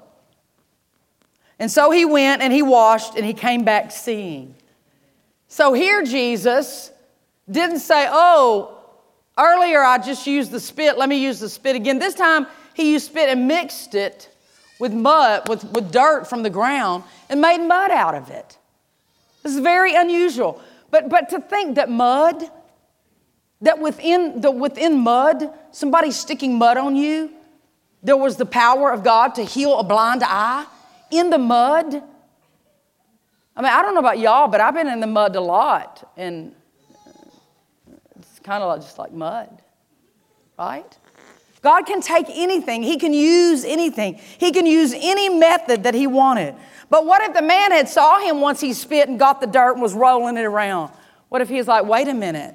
[1.59, 4.55] And so he went and he washed and he came back seeing.
[5.49, 6.93] So here Jesus
[7.51, 8.79] didn't say, Oh,
[9.39, 11.99] earlier I just used the spit, let me use the spit again.
[11.99, 14.29] This time he used spit and mixed it
[14.79, 18.59] with mud, with, with dirt from the ground, and made mud out of it.
[19.43, 20.61] This is very unusual.
[20.91, 22.43] But, but to think that mud,
[23.61, 27.31] that within, the, within mud, somebody sticking mud on you,
[28.03, 30.67] there was the power of God to heal a blind eye
[31.11, 31.95] in the mud.
[33.55, 36.11] I mean, I don't know about y'all, but I've been in the mud a lot,
[36.17, 36.55] and
[38.19, 39.63] it's kind of just like mud,
[40.59, 40.99] right?
[41.63, 46.07] God can take anything, He can use anything, He can use any method that He
[46.07, 46.55] wanted.
[46.91, 49.73] But what if the man had saw him once he spit and got the dirt
[49.73, 50.93] and was rolling it around?
[51.31, 52.55] What if he was like, wait a minute?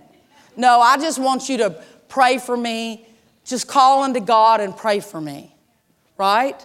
[0.56, 3.08] No, I just want you to pray for me
[3.48, 5.56] just call unto God and pray for me,
[6.18, 6.64] right?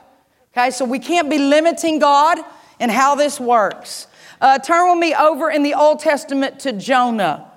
[0.52, 2.38] Okay, so we can't be limiting God
[2.80, 4.08] and how this works.
[4.40, 7.50] Uh, turn with me over in the Old Testament to Jonah,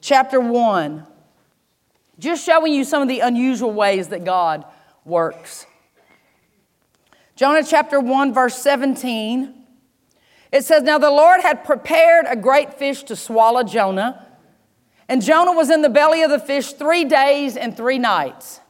[0.00, 1.06] chapter 1.
[2.22, 4.64] Just showing you some of the unusual ways that God
[5.04, 5.66] works.
[7.34, 9.52] Jonah chapter 1, verse 17.
[10.52, 14.24] It says, Now the Lord had prepared a great fish to swallow Jonah.
[15.08, 18.60] And Jonah was in the belly of the fish three days and three nights.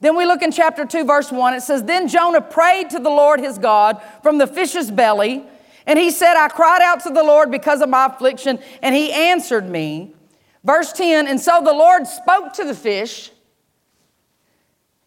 [0.00, 1.52] Then we look in chapter 2, verse 1.
[1.52, 5.44] It says, Then Jonah prayed to the Lord his God from the fish's belly.
[5.84, 9.12] And he said, I cried out to the Lord because of my affliction, and he
[9.12, 10.14] answered me.
[10.64, 13.30] Verse 10 And so the Lord spoke to the fish,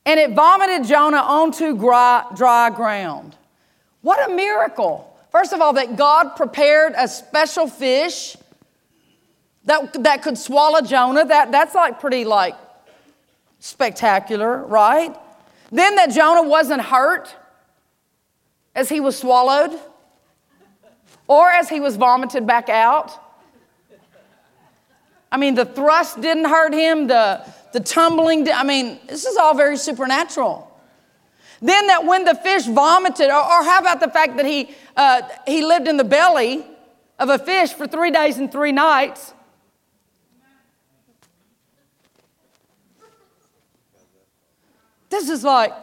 [0.06, 3.36] and it vomited Jonah onto dry, ground.
[4.02, 5.12] What a miracle!
[5.32, 8.38] First of all, that God prepared a special fish
[9.66, 11.26] that, that could swallow Jonah.
[11.26, 12.56] That, that's like pretty like
[13.60, 15.16] spectacular, right?
[15.72, 17.36] Then that Jonah wasn't hurt
[18.76, 19.78] as he was swallowed
[21.28, 23.12] or as he was vomited back out.
[25.36, 29.54] I mean, the thrust didn't hurt him, the, the tumbling, I mean, this is all
[29.54, 30.72] very supernatural.
[31.62, 35.24] Then that when the fish vomited, or, or how about the fact that he, uh,
[35.46, 36.66] he lived in the belly
[37.20, 39.34] of a fish for three days and three nights?
[45.10, 45.74] This is like,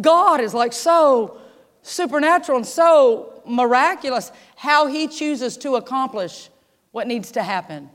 [0.00, 1.38] God is like so
[1.82, 6.50] supernatural and so miraculous how he chooses to accomplish
[6.90, 7.90] what needs to happen.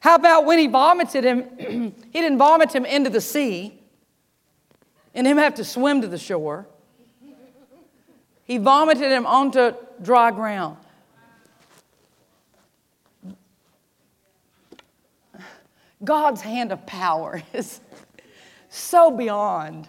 [0.00, 1.44] How about when he vomited him,
[2.12, 3.78] he didn't vomit him into the sea
[5.14, 6.66] and him have to swim to the shore.
[8.44, 10.76] He vomited him onto dry ground.
[16.04, 17.80] God's hand of power is
[18.68, 19.88] so beyond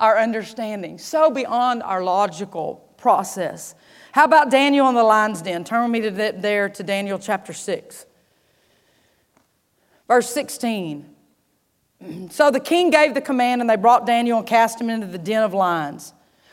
[0.00, 3.74] our understanding, so beyond our logical process.
[4.12, 5.64] How about Daniel in the lion's den?
[5.64, 8.06] Turn with me to there to Daniel chapter 6.
[10.08, 11.04] Verse 16.
[12.30, 15.18] So the king gave the command, and they brought Daniel and cast him into the
[15.18, 16.12] den of lions.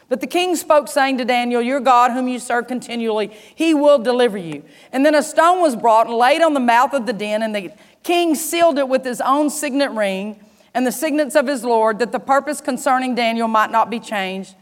[0.09, 3.99] But the king spoke, saying to Daniel, Your God, whom you serve continually, he will
[3.99, 4.63] deliver you.
[4.91, 7.55] And then a stone was brought and laid on the mouth of the den, and
[7.55, 10.39] the king sealed it with his own signet ring
[10.73, 14.55] and the signets of his Lord, that the purpose concerning Daniel might not be changed.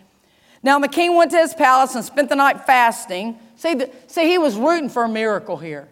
[0.63, 3.39] Now the king went to his palace and spent the night fasting.
[3.55, 5.87] See, the, see he was rooting for a miracle here.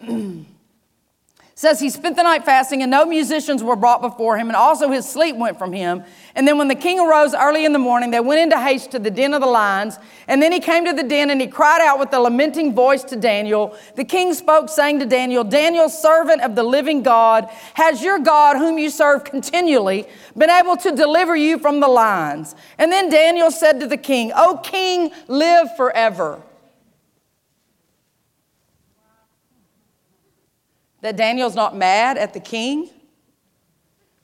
[1.58, 4.92] says he spent the night fasting and no musicians were brought before him and also
[4.92, 6.04] his sleep went from him.
[6.36, 9.00] And then when the king arose early in the morning they went into haste to
[9.00, 9.98] the den of the lions.
[10.28, 13.02] And then he came to the den and he cried out with a lamenting voice
[13.02, 13.76] to daniel.
[13.96, 18.56] The king spoke saying to daniel daniel servant of the living god has your god
[18.56, 22.54] whom you serve continually been able to deliver you from the lions?
[22.78, 26.40] And then daniel said to the king o king live forever
[31.00, 32.90] That Daniel's not mad at the king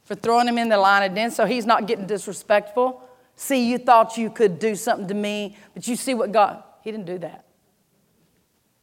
[0.05, 3.03] for throwing him in the line of den, so he's not getting disrespectful.
[3.37, 6.91] See, you thought you could do something to me, but you see what God, he
[6.91, 7.45] didn't do that.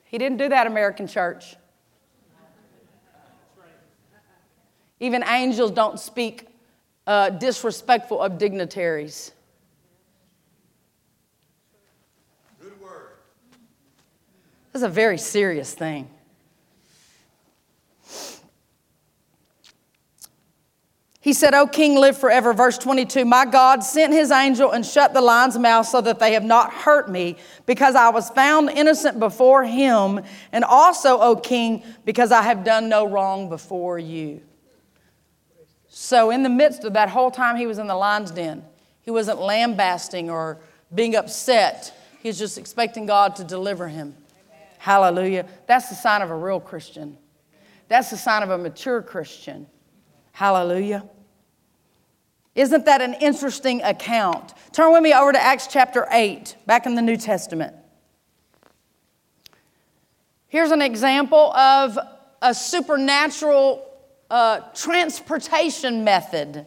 [0.05, 1.55] He didn't do that, American church.
[4.99, 6.47] Even angels don't speak
[7.07, 9.31] uh, disrespectful of dignitaries.
[12.61, 13.13] Good word.
[14.71, 16.09] This is a very serious thing.
[21.21, 22.51] He said, O king, live forever.
[22.51, 26.33] Verse 22 My God sent his angel and shut the lion's mouth so that they
[26.33, 31.83] have not hurt me, because I was found innocent before him, and also, O king,
[32.05, 34.41] because I have done no wrong before you.
[35.87, 38.63] So, in the midst of that whole time he was in the lion's den,
[39.03, 40.57] he wasn't lambasting or
[40.93, 41.93] being upset.
[42.23, 44.15] He was just expecting God to deliver him.
[44.79, 45.45] Hallelujah.
[45.67, 47.17] That's the sign of a real Christian.
[47.89, 49.67] That's the sign of a mature Christian.
[50.41, 51.07] Hallelujah.
[52.55, 54.55] Isn't that an interesting account?
[54.71, 57.75] Turn with me over to Acts chapter 8, back in the New Testament.
[60.47, 61.95] Here's an example of
[62.41, 63.87] a supernatural
[64.31, 66.65] uh, transportation method.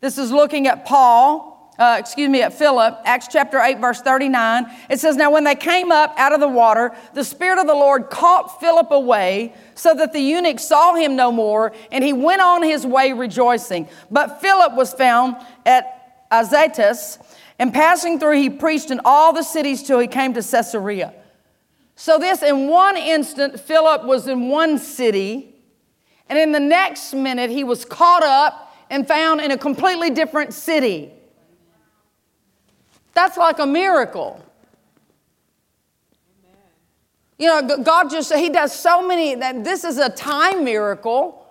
[0.00, 4.66] This is looking at Paul uh, excuse me, at Philip, Acts chapter 8, verse 39.
[4.90, 7.74] It says, Now when they came up out of the water, the Spirit of the
[7.74, 12.42] Lord caught Philip away, so that the eunuch saw him no more, and he went
[12.42, 13.88] on his way rejoicing.
[14.10, 17.18] But Philip was found at Azotus,
[17.60, 21.14] and passing through, he preached in all the cities till he came to Caesarea.
[21.94, 25.54] So, this in one instant, Philip was in one city,
[26.28, 30.54] and in the next minute, he was caught up and found in a completely different
[30.54, 31.12] city.
[33.18, 34.40] That's like a miracle.
[37.36, 41.44] You know, God just, He does so many, that this is a time miracle.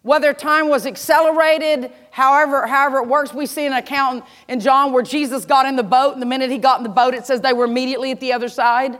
[0.00, 5.02] Whether time was accelerated, however, however it works, we see an account in John where
[5.02, 7.42] Jesus got in the boat, and the minute he got in the boat, it says
[7.42, 8.98] they were immediately at the other side.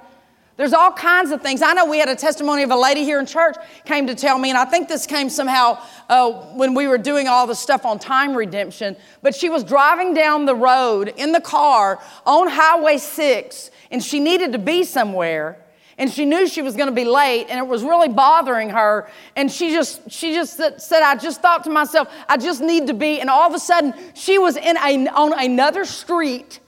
[0.57, 1.63] There's all kinds of things.
[1.63, 4.39] I know we had a testimony of a lady here in church came to tell
[4.39, 7.87] me, and I think this came somehow uh, when we were doing all the stuff
[7.87, 8.97] on time redemption.
[9.23, 14.21] But she was driving down the road in the car on Highway 6, and she
[14.21, 15.59] needed to be somewhere
[15.99, 19.09] and she knew she was going to be late and it was really bothering her
[19.37, 22.95] and she just she just said i just thought to myself i just need to
[22.95, 26.61] be and all of a sudden she was in a, on another street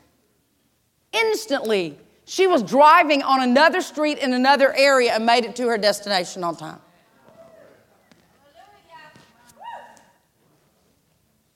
[1.13, 5.79] instantly she was driving on another street in another area and made it to her
[5.79, 6.81] destination on time.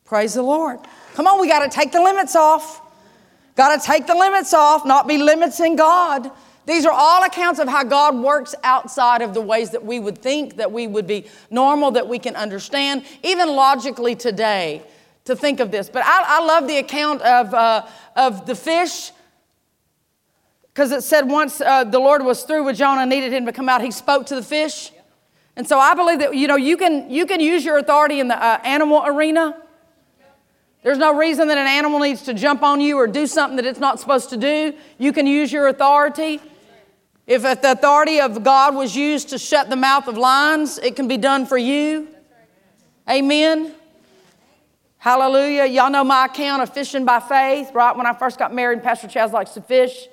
[0.04, 0.78] Praise the Lord.
[1.14, 2.80] Come on, we got to take the limits off.
[3.56, 6.30] Got to take the limits off, not be limits in God.
[6.64, 10.18] These are all accounts of how God works outside of the ways that we would
[10.18, 14.82] think, that we would be normal, that we can understand, even logically today
[15.24, 15.88] to think of this.
[15.88, 19.12] But I, I love the account of, uh, of the fish
[20.78, 23.68] because it said once uh, the Lord was through with Jonah, needed him to come
[23.68, 24.92] out, he spoke to the fish.
[25.56, 28.28] And so I believe that you know you can you can use your authority in
[28.28, 29.60] the uh, animal arena.
[30.84, 33.66] There's no reason that an animal needs to jump on you or do something that
[33.66, 34.72] it's not supposed to do.
[34.98, 36.40] You can use your authority.
[37.26, 41.08] If the authority of God was used to shut the mouth of lions, it can
[41.08, 42.06] be done for you.
[43.10, 43.74] Amen.
[44.98, 45.64] Hallelujah.
[45.64, 47.96] Y'all know my account of fishing by faith, right?
[47.96, 50.06] When I first got married, Pastor Chaz likes to fish.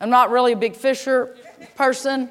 [0.00, 1.36] I'm not really a big fisher
[1.76, 2.30] person,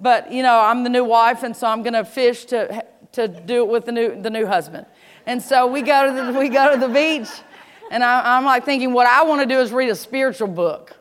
[0.00, 3.28] but you know, I'm the new wife, and so I'm going to fish to to
[3.28, 4.86] do it with the new the new husband.
[5.26, 7.28] And so we go to the, we go to the beach,
[7.90, 10.96] and I, am like thinking, what I want to do is read a spiritual book.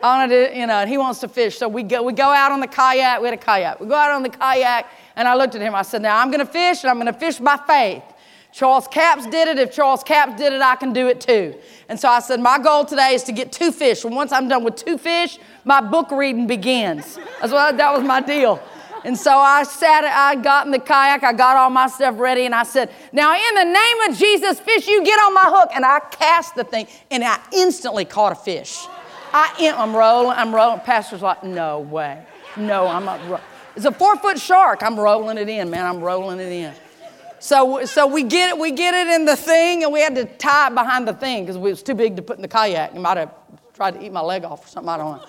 [0.00, 2.12] I want to do, you know, and he wants to fish, so we go we
[2.12, 3.20] go out on the kayak.
[3.20, 3.80] We had a kayak.
[3.80, 4.86] We go out on the kayak,
[5.16, 5.74] and I looked at him.
[5.74, 8.04] I said, now I'm going to fish, and I'm going to fish by faith.
[8.54, 9.58] Charles Capps did it.
[9.58, 11.56] If Charles Capps did it, I can do it too.
[11.88, 14.04] And so I said, my goal today is to get two fish.
[14.04, 17.18] And once I'm done with two fish, my book reading begins.
[17.40, 18.62] That's what, that was my deal.
[19.04, 22.46] And so I sat, I got in the kayak, I got all my stuff ready,
[22.46, 25.70] and I said, Now, in the name of Jesus, fish, you get on my hook.
[25.74, 28.86] And I cast the thing, and I instantly caught a fish.
[29.32, 30.80] I am rolling, I'm rolling.
[30.80, 32.24] Pastor's like, No way.
[32.56, 33.42] No, I'm not.
[33.74, 34.82] It's a four foot shark.
[34.82, 35.84] I'm rolling it in, man.
[35.84, 36.72] I'm rolling it in.
[37.44, 40.24] So, so we get it, we get it in the thing, and we had to
[40.24, 42.94] tie it behind the thing because it was too big to put in the kayak.
[42.94, 43.34] He might have
[43.74, 44.88] tried to eat my leg off or something.
[44.88, 45.26] I don't know.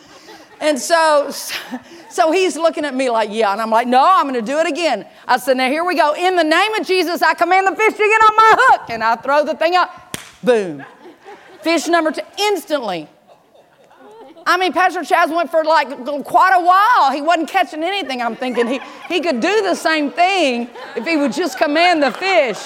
[0.61, 1.29] And so,
[2.09, 3.51] so he's looking at me like, yeah.
[3.51, 5.05] And I'm like, no, I'm going to do it again.
[5.27, 6.15] I said, now here we go.
[6.15, 8.89] In the name of Jesus, I command the fish to get on my hook.
[8.91, 10.17] And I throw the thing up.
[10.41, 10.85] Boom.
[11.63, 13.09] Fish number two, instantly.
[14.47, 15.89] I mean, Pastor Chaz went for like
[16.23, 17.11] quite a while.
[17.11, 18.21] He wasn't catching anything.
[18.21, 22.11] I'm thinking he, he could do the same thing if he would just command the
[22.11, 22.59] fish.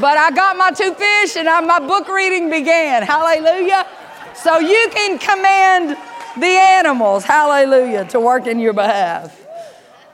[0.00, 3.02] But I got my two fish and I, my book reading began.
[3.04, 3.86] Hallelujah.
[4.34, 5.96] So you can command
[6.40, 9.34] the animals, hallelujah, to work in your behalf.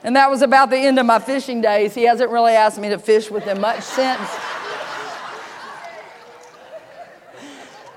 [0.03, 1.95] And that was about the end of my fishing days.
[1.95, 4.21] He hasn't really asked me to fish with him much since.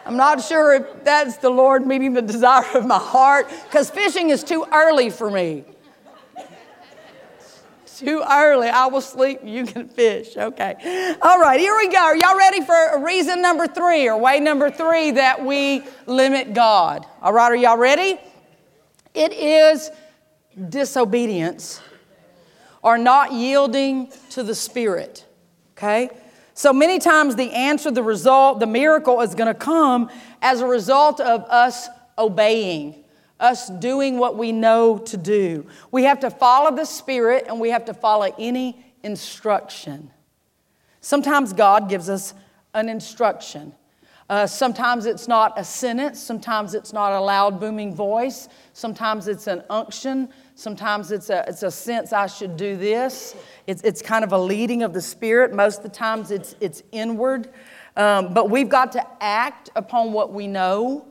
[0.08, 4.30] I'm not sure if that's the Lord meeting the desire of my heart because fishing
[4.30, 5.64] is too early for me.
[7.98, 8.68] too early.
[8.68, 10.34] I will sleep, you can fish.
[10.34, 11.14] Okay.
[11.20, 11.98] All right, here we go.
[11.98, 17.04] Are y'all ready for reason number three or way number three that we limit God?
[17.20, 18.18] All right, are y'all ready?
[19.12, 19.90] It is
[20.70, 21.82] disobedience
[22.80, 25.26] or not yielding to the Spirit.
[25.76, 26.08] Okay?
[26.58, 30.10] So many times, the answer, the result, the miracle is going to come
[30.42, 31.88] as a result of us
[32.18, 33.04] obeying,
[33.38, 35.68] us doing what we know to do.
[35.92, 40.10] We have to follow the Spirit and we have to follow any instruction.
[41.00, 42.34] Sometimes God gives us
[42.74, 43.72] an instruction.
[44.28, 49.46] Uh, sometimes it's not a sentence, sometimes it's not a loud booming voice, sometimes it's
[49.46, 53.34] an unction, sometimes it's a, it's a sense I should do this.
[53.68, 55.52] It's, it's kind of a leading of the Spirit.
[55.52, 57.50] Most of the times it's, it's inward.
[57.98, 61.06] Um, but we've got to act upon what we know.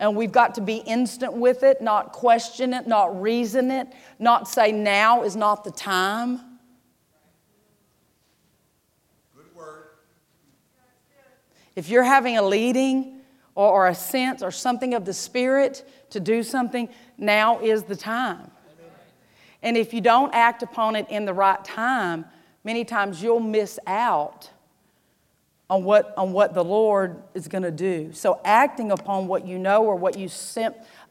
[0.00, 3.86] And we've got to be instant with it, not question it, not reason it,
[4.18, 6.40] not say now is not the time.
[9.36, 9.84] Good word.
[11.76, 13.20] If you're having a leading
[13.54, 16.88] or, or a sense or something of the Spirit to do something,
[17.18, 18.50] now is the time.
[19.62, 22.24] And if you don't act upon it in the right time,
[22.64, 24.50] many times you'll miss out
[25.68, 28.12] on what, on what the Lord is going to do.
[28.12, 30.28] So, acting upon what you know or what you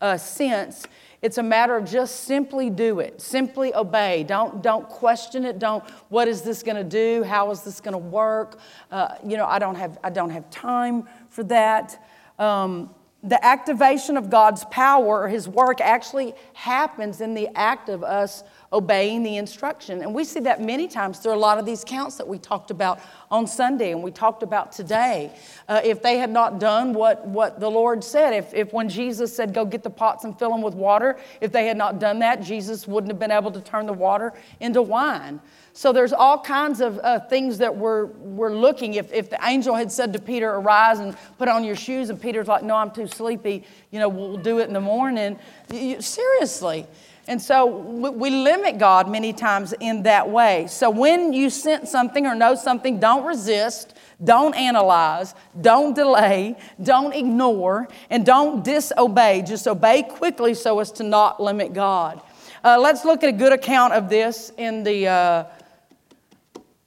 [0.01, 0.85] uh, sense,
[1.21, 4.23] it's a matter of just simply do it, simply obey.
[4.23, 5.59] Don't, don't question it.
[5.59, 7.23] Don't, what is this going to do?
[7.23, 8.59] How is this going to work?
[8.91, 12.05] Uh, you know, I don't, have, I don't have time for that.
[12.37, 12.93] Um,
[13.23, 19.23] the activation of God's power His work actually happens in the act of us obeying
[19.23, 20.01] the instruction.
[20.01, 22.69] And we see that many times through a lot of these counts that we talked
[22.69, 22.99] about
[23.31, 25.31] on Sunday and we talked about today.
[25.67, 29.35] Uh, if they had not done what, what the Lord said, if, if when Jesus
[29.35, 32.19] said, Go get the pots and fill them with water, if they had not done
[32.19, 35.41] that, Jesus wouldn't have been able to turn the water into wine.
[35.73, 38.95] So there's all kinds of uh, things that we're, we're looking.
[38.95, 42.21] If, if the angel had said to Peter, Arise and put on your shoes, and
[42.21, 45.39] Peter's like, No, I'm too sleepy, you know, we'll do it in the morning.
[45.73, 46.85] You, seriously.
[47.29, 50.65] And so we limit God many times in that way.
[50.67, 57.13] So when you sense something or know something, don't resist, don't analyze, don't delay, don't
[57.13, 59.43] ignore, and don't disobey.
[59.43, 62.19] Just obey quickly so as to not limit God.
[62.63, 65.43] Uh, let's look at a good account of this in the uh,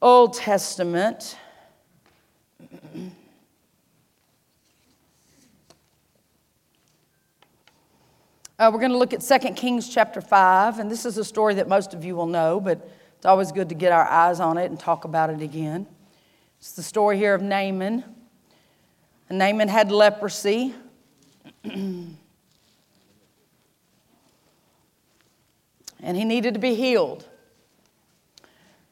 [0.03, 1.37] Old Testament.
[8.63, 11.55] Uh, we're going to look at 2 Kings chapter 5, and this is a story
[11.55, 14.57] that most of you will know, but it's always good to get our eyes on
[14.57, 15.85] it and talk about it again.
[16.61, 18.05] It's the story here of Naaman.
[19.29, 20.77] And Naaman had leprosy.
[21.65, 22.17] and
[26.01, 27.27] he needed to be healed.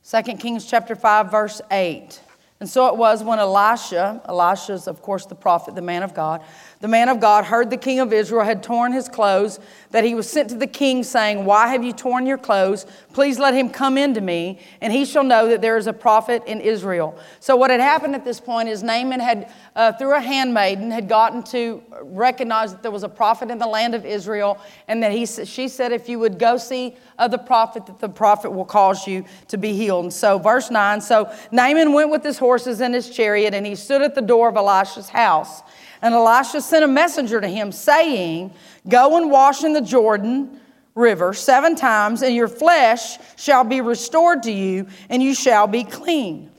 [0.03, 2.21] 2 Kings chapter 5, verse 8.
[2.59, 6.12] And so it was when Elisha, Elisha is, of course, the prophet, the man of
[6.12, 6.43] God,
[6.81, 9.61] the man of God heard the king of Israel had torn his clothes,
[9.91, 12.87] that he was sent to the king, saying, Why have you torn your clothes?
[13.12, 16.43] Please let him come into me, and he shall know that there is a prophet
[16.47, 17.18] in Israel.
[17.39, 21.07] So, what had happened at this point is Naaman had, uh, through a handmaiden, had
[21.07, 24.59] gotten to recognize that there was a prophet in the land of Israel,
[24.89, 28.09] and that he, she said, If you would go see uh, the prophet, that the
[28.09, 30.05] prophet will cause you to be healed.
[30.05, 33.74] And so, verse 9 So Naaman went with his horses and his chariot, and he
[33.74, 35.61] stood at the door of Elisha's house.
[36.03, 38.53] And Elisha sent a messenger to him, saying,
[38.89, 40.61] Go and wash in the Jordan
[40.95, 45.85] River seven times, and your flesh shall be restored to you, and you shall be
[45.85, 46.51] clean.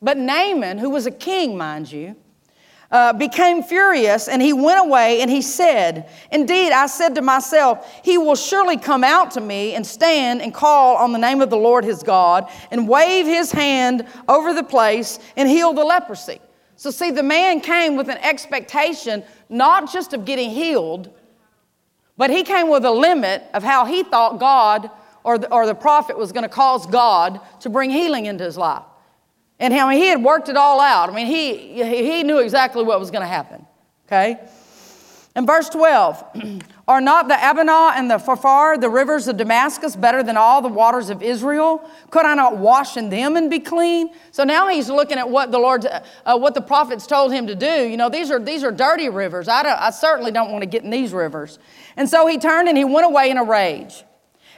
[0.00, 2.16] But Naaman, who was a king, mind you,
[2.92, 8.00] uh, became furious, and he went away and he said, Indeed, I said to myself,
[8.04, 11.48] He will surely come out to me and stand and call on the name of
[11.48, 16.38] the Lord his God, and wave his hand over the place and heal the leprosy.
[16.82, 21.10] So, see, the man came with an expectation not just of getting healed,
[22.16, 24.90] but he came with a limit of how he thought God
[25.22, 28.58] or the, or the prophet was going to cause God to bring healing into his
[28.58, 28.82] life.
[29.60, 31.08] And how he had worked it all out.
[31.08, 33.64] I mean, he, he knew exactly what was going to happen.
[34.08, 34.40] Okay?
[35.36, 36.62] In verse 12,
[36.92, 40.68] are not the Abana and the Pharpar, the rivers of Damascus, better than all the
[40.68, 41.88] waters of Israel?
[42.10, 44.10] Could I not wash in them and be clean?
[44.30, 47.54] So now he's looking at what the Lord, uh, what the prophets told him to
[47.54, 47.88] do.
[47.88, 49.48] You know, these are, these are dirty rivers.
[49.48, 51.58] I, I certainly don't want to get in these rivers.
[51.96, 54.04] And so he turned and he went away in a rage.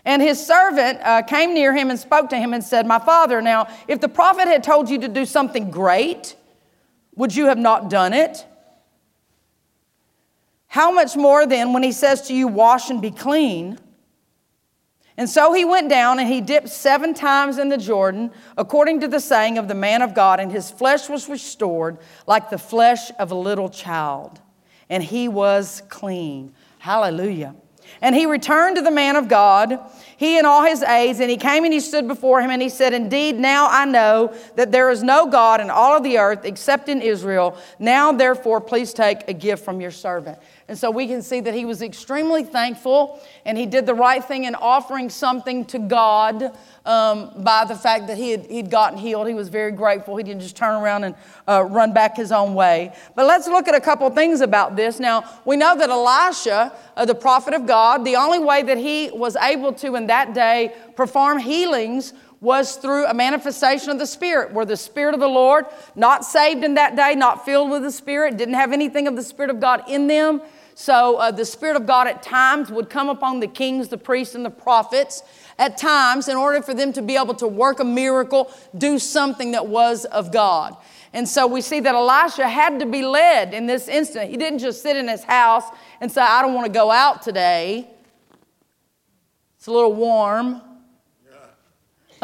[0.04, 3.40] And his servant uh, came near him and spoke to him and said, My father,
[3.40, 6.34] now, if the prophet had told you to do something great,
[7.14, 8.44] would you have not done it?
[10.74, 13.78] How much more then when he says to you, Wash and be clean?
[15.16, 19.06] And so he went down and he dipped seven times in the Jordan, according to
[19.06, 23.12] the saying of the man of God, and his flesh was restored like the flesh
[23.20, 24.40] of a little child.
[24.90, 26.52] And he was clean.
[26.80, 27.54] Hallelujah.
[28.00, 29.78] And he returned to the man of God,
[30.16, 32.68] he and all his aides, and he came and he stood before him and he
[32.68, 36.44] said, Indeed, now I know that there is no God in all of the earth
[36.44, 37.58] except in Israel.
[37.78, 40.38] Now, therefore, please take a gift from your servant.
[40.66, 44.24] And so we can see that he was extremely thankful and he did the right
[44.24, 46.56] thing in offering something to God
[46.86, 49.28] um, by the fact that he had, he'd gotten healed.
[49.28, 50.16] He was very grateful.
[50.16, 51.14] He didn't just turn around and
[51.46, 52.94] uh, run back his own way.
[53.14, 54.98] But let's look at a couple things about this.
[54.98, 59.10] Now, we know that Elisha, uh, the prophet of God, the only way that he
[59.12, 64.52] was able to in that day perform healings was through a manifestation of the Spirit,
[64.52, 65.64] where the Spirit of the Lord,
[65.94, 69.22] not saved in that day, not filled with the Spirit, didn't have anything of the
[69.22, 70.42] Spirit of God in them.
[70.74, 74.34] So uh, the Spirit of God at times would come upon the kings, the priests,
[74.34, 75.22] and the prophets
[75.58, 79.52] at times in order for them to be able to work a miracle, do something
[79.52, 80.76] that was of God.
[81.12, 84.30] And so we see that Elisha had to be led in this instant.
[84.30, 85.64] He didn't just sit in his house
[86.00, 87.88] and say, I don't want to go out today.
[89.56, 90.60] It's a little warm.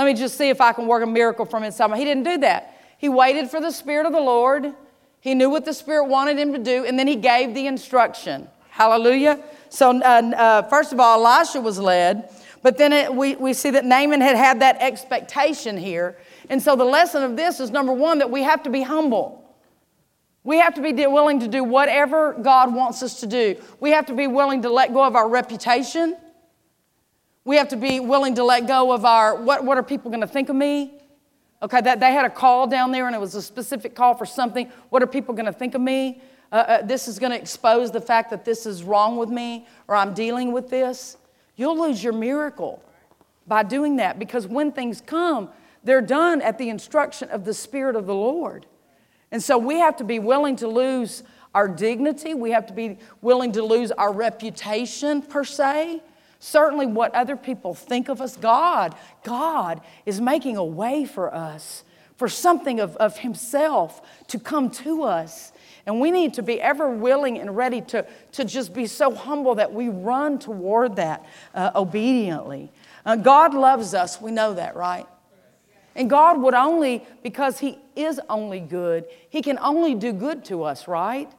[0.01, 1.95] Let me just see if I can work a miracle from inside.
[1.99, 2.75] He didn't do that.
[2.97, 4.73] He waited for the Spirit of the Lord.
[5.21, 8.49] He knew what the Spirit wanted him to do, and then he gave the instruction.
[8.71, 9.45] Hallelujah.
[9.69, 12.31] So, uh, uh, first of all, Elisha was led,
[12.63, 16.17] but then it, we, we see that Naaman had had that expectation here.
[16.49, 19.55] And so, the lesson of this is number one, that we have to be humble.
[20.45, 23.61] We have to be willing to do whatever God wants us to do.
[23.81, 26.17] We have to be willing to let go of our reputation.
[27.45, 30.21] We have to be willing to let go of our, what, what are people going
[30.21, 30.99] to think of me?
[31.63, 34.27] Okay, that they had a call down there and it was a specific call for
[34.27, 34.71] something.
[34.91, 36.23] What are people going to think of me?
[36.53, 39.67] Uh, uh, this is going to expose the fact that this is wrong with me
[39.89, 41.17] or I'm dealing with this.
[41.57, 42.83] You'll lose your miracle
[43.47, 45.51] by doing that because when things come,
[45.85, 48.67] they're done at the instruction of the Spirit of the Lord.
[49.33, 51.23] And so we have to be willing to lose
[51.55, 52.35] our dignity.
[52.35, 56.03] We have to be willing to lose our reputation, per se.
[56.43, 58.35] Certainly, what other people think of us.
[58.35, 61.85] God, God is making a way for us,
[62.17, 65.53] for something of, of Himself to come to us.
[65.85, 69.57] And we need to be ever willing and ready to, to just be so humble
[69.57, 72.73] that we run toward that uh, obediently.
[73.05, 74.19] Uh, God loves us.
[74.19, 75.07] We know that, right?
[75.95, 80.63] And God would only, because He is only good, He can only do good to
[80.63, 81.31] us, right?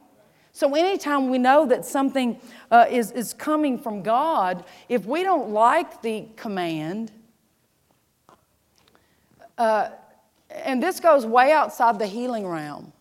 [0.52, 2.38] So anytime we know that something
[2.70, 7.10] uh, is, is coming from God, if we don't like the command,
[9.56, 9.88] uh,
[10.50, 12.92] and this goes way outside the healing realm.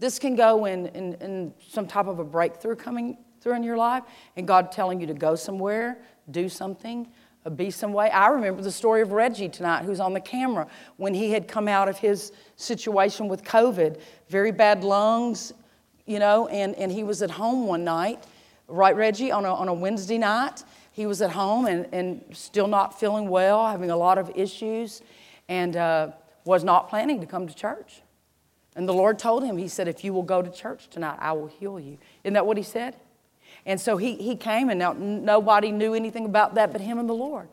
[0.00, 3.76] This can go in, in, in some type of a breakthrough coming through in your
[3.76, 4.02] life,
[4.36, 5.98] and God telling you to go somewhere,
[6.30, 7.08] do something
[7.50, 8.10] be some way.
[8.10, 10.66] I remember the story of Reggie tonight, who's on the camera,
[10.96, 15.52] when he had come out of his situation with COVID, very bad lungs,
[16.06, 18.24] you know, and, and he was at home one night,
[18.68, 20.64] right, Reggie, on a, on a Wednesday night.
[20.92, 25.02] He was at home and, and still not feeling well, having a lot of issues,
[25.48, 26.10] and uh,
[26.44, 28.02] was not planning to come to church.
[28.76, 31.32] And the Lord told him, He said, If you will go to church tonight, I
[31.32, 31.98] will heal you.
[32.22, 32.96] Isn't that what He said?
[33.66, 37.08] And so he, he came, and now nobody knew anything about that but him and
[37.08, 37.48] the Lord.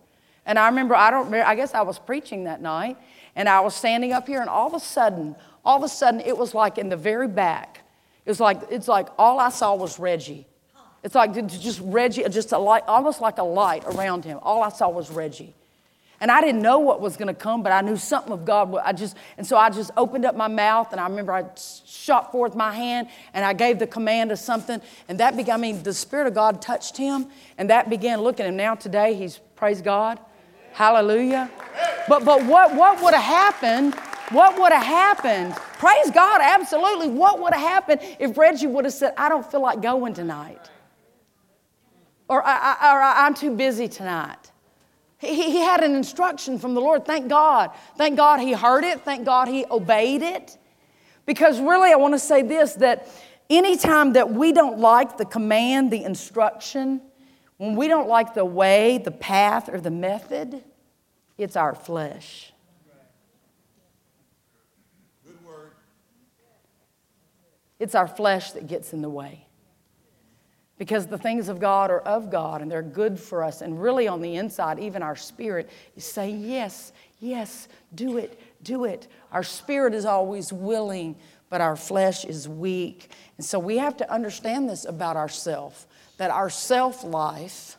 [0.46, 2.98] And I remember, I don't remember, I guess I was preaching that night,
[3.36, 6.20] and I was standing up here, and all of a sudden, all of a sudden,
[6.22, 7.81] it was like in the very back.
[8.26, 10.48] It was like, it's like all I saw was Reggie.
[11.04, 14.40] It's like just Reggie, just a light, almost like a light around him.
[14.44, 15.56] All I saw was Reggie.
[16.20, 18.76] And I didn't know what was going to come, but I knew something of God.
[18.78, 21.46] I just, and so I just opened up my mouth, and I remember I
[21.88, 25.56] shot forth my hand, and I gave the command of something, and that began.
[25.56, 27.26] I mean, the Spirit of God touched him,
[27.58, 28.46] and that began looking.
[28.46, 30.20] And now today, he's praise God,
[30.74, 31.50] Hallelujah.
[32.08, 33.96] But but what what would have happened?
[34.32, 35.54] What would have happened?
[35.78, 37.10] Praise God, absolutely.
[37.10, 40.70] What would have happened if Reggie would have said, "I don't feel like going tonight,"
[42.28, 44.52] or, I, "I'm too busy tonight"?
[45.18, 47.06] He, he had an instruction from the Lord.
[47.06, 47.72] Thank God.
[47.96, 49.02] Thank God he heard it.
[49.02, 50.58] Thank God he obeyed it.
[51.28, 53.08] Because really, I want to say this that
[53.50, 57.02] anytime that we don't like the command, the instruction,
[57.58, 60.64] when we don't like the way, the path, or the method,
[61.38, 62.52] it's our flesh.
[65.24, 65.74] Good word.
[67.82, 69.48] It's our flesh that gets in the way
[70.78, 73.62] because the things of God are of God and they're good for us.
[73.62, 78.86] And really, on the inside, even our spirit is saying, Yes, yes, do it, do
[78.86, 79.08] it.
[79.32, 81.16] Our spirit is always willing,
[81.50, 83.10] but our flesh is weak.
[83.38, 87.78] And so we have to understand this about ourselves that our self life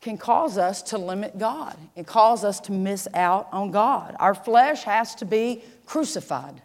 [0.00, 1.76] can cause us to limit God.
[1.96, 4.16] It cause us to miss out on God.
[4.18, 6.62] Our flesh has to be crucified.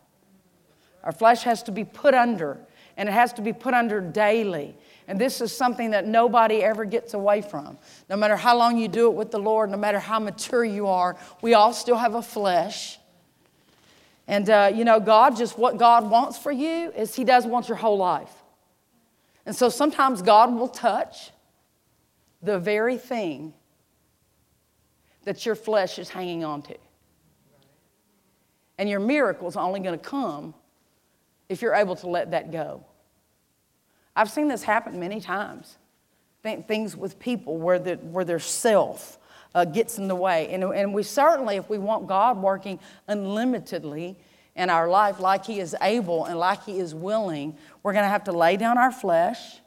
[1.04, 2.60] Our flesh has to be put under,
[2.98, 4.76] and it has to be put under daily.
[5.08, 7.78] And this is something that nobody ever gets away from.
[8.10, 10.88] No matter how long you do it with the Lord, no matter how mature you
[10.88, 13.00] are, we all still have a flesh.
[14.28, 17.68] And, uh, you know, God, just what God wants for you is He does want
[17.68, 18.32] your whole life.
[19.46, 21.32] And so sometimes God will touch
[22.44, 23.54] the very thing
[25.24, 26.76] that your flesh is hanging on to.
[28.78, 30.54] And your miracle is only going to come
[31.50, 32.86] if you're able to let that go.
[34.16, 35.78] I've seen this happen many times.
[36.44, 39.18] things with people where, the, where their self
[39.56, 40.50] uh, gets in the way.
[40.52, 44.16] And, and we certainly, if we want God working unlimitedly
[44.56, 48.10] in our life like He is able and like He is willing, we're going to
[48.10, 49.58] have to lay down our flesh.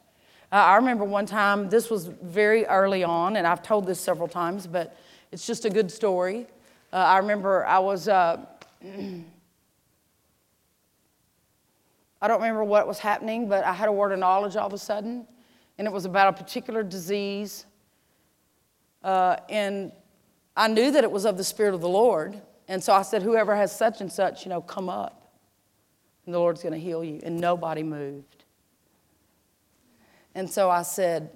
[0.51, 4.27] Uh, I remember one time, this was very early on, and I've told this several
[4.27, 4.95] times, but
[5.31, 6.45] it's just a good story.
[6.91, 8.07] Uh, I remember I was.
[12.23, 14.71] I don't remember what was happening, but I had a word of knowledge all of
[14.71, 15.27] a sudden,
[15.77, 17.65] and it was about a particular disease.
[19.03, 19.91] Uh, and
[20.55, 22.41] I knew that it was of the Spirit of the Lord.
[22.69, 25.33] And so I said, Whoever has such and such, you know, come up,
[26.25, 27.19] and the Lord's going to heal you.
[27.23, 28.45] And nobody moved.
[30.33, 31.29] And so I said,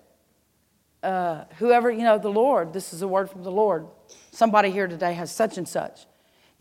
[1.03, 3.87] uh, Whoever, you know, the Lord, this is a word from the Lord.
[4.31, 6.05] Somebody here today has such and such.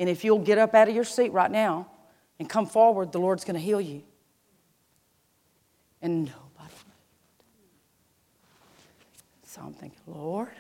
[0.00, 1.92] And if you'll get up out of your seat right now
[2.40, 4.02] and come forward, the Lord's going to heal you.
[6.02, 7.74] And nobody moved.
[9.44, 10.50] So I'm thinking, Lord,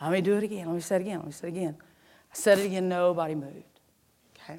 [0.00, 0.66] let me do it again.
[0.66, 1.18] Let me say it again.
[1.18, 1.76] Let me say it again.
[1.80, 3.80] I said it again, nobody moved.
[4.42, 4.58] Okay?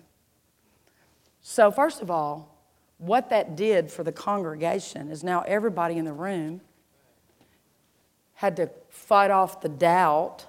[1.42, 2.56] So, first of all,
[2.98, 6.62] what that did for the congregation is now everybody in the room
[8.36, 10.46] had to fight off the doubt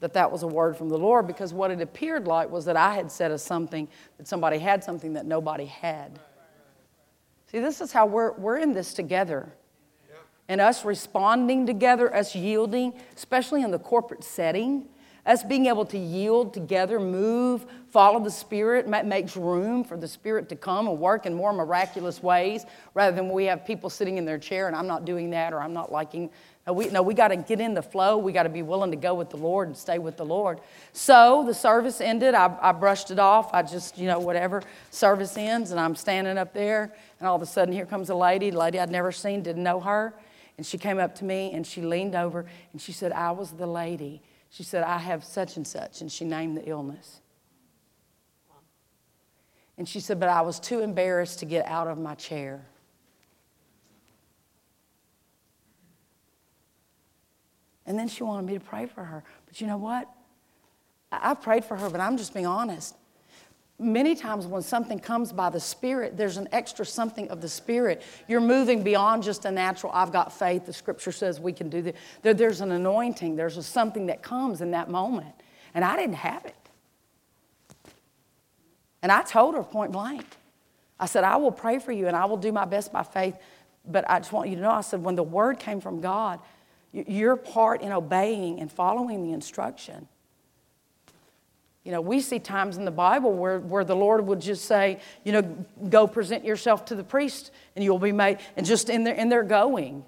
[0.00, 2.76] that that was a word from the Lord because what it appeared like was that
[2.76, 3.88] I had said a something,
[4.18, 6.18] that somebody had something that nobody had.
[7.54, 9.52] See, this is how we're, we're in this together.
[10.48, 14.88] And us responding together, us yielding, especially in the corporate setting,
[15.24, 20.48] us being able to yield together, move, follow the Spirit, makes room for the Spirit
[20.48, 24.24] to come and work in more miraculous ways rather than we have people sitting in
[24.24, 26.30] their chair and I'm not doing that or I'm not liking.
[26.66, 28.16] No, we, no, we got to get in the flow.
[28.16, 30.60] We got to be willing to go with the Lord and stay with the Lord.
[30.92, 32.34] So the service ended.
[32.34, 33.52] I, I brushed it off.
[33.52, 34.62] I just, you know, whatever.
[34.90, 38.14] Service ends and I'm standing up there and all of a sudden here comes a
[38.14, 40.14] lady, a lady I'd never seen, didn't know her.
[40.56, 43.50] And she came up to me and she leaned over and she said, I was
[43.50, 44.22] the lady
[44.54, 47.20] she said, I have such and such, and she named the illness.
[49.76, 52.64] And she said, but I was too embarrassed to get out of my chair.
[57.86, 59.24] And then she wanted me to pray for her.
[59.46, 60.08] But you know what?
[61.12, 62.96] I've prayed for her, but I'm just being honest
[63.78, 68.02] many times when something comes by the Spirit, there's an extra something of the Spirit.
[68.28, 70.66] You're moving beyond just a natural, I've got faith.
[70.66, 71.96] The scripture says we can do this.
[72.22, 75.34] There, there's an anointing, there's a something that comes in that moment.
[75.74, 76.56] And I didn't have it.
[79.02, 80.24] And I told her point blank.
[80.98, 83.36] I said, I will pray for you and I will do my best by faith.
[83.84, 86.38] But I just want you to know, I said, when the word came from God,
[86.94, 90.08] your part in obeying and following the instruction
[91.84, 95.00] you know, we see times in the Bible where, where the Lord would just say,
[95.22, 95.42] you know,
[95.90, 99.28] go present yourself to the priest and you'll be made, and just in their, in
[99.28, 100.04] their going.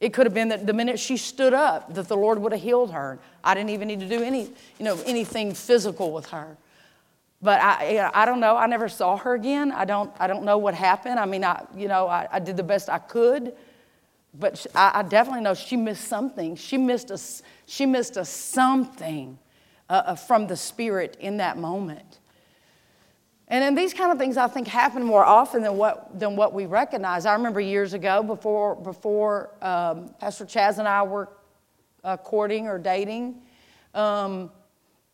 [0.00, 2.62] It could have been that the minute she stood up, that the Lord would have
[2.62, 3.18] healed her.
[3.42, 6.56] I didn't even need to do any, you know, anything physical with her.
[7.40, 8.56] But I, I don't know.
[8.56, 9.72] I never saw her again.
[9.72, 11.18] I don't, I don't know what happened.
[11.18, 13.54] I mean, I, you know, I, I did the best I could.
[14.34, 16.56] But I, I definitely know she missed something.
[16.56, 17.20] She missed a,
[17.66, 19.38] she missed a something
[19.90, 22.18] uh, uh, from the Spirit in that moment.
[23.48, 26.54] And then these kind of things I think happen more often than what, than what
[26.54, 27.26] we recognize.
[27.26, 31.28] I remember years ago, before, before um, Pastor Chaz and I were
[32.02, 33.42] uh, courting or dating,
[33.92, 34.50] um,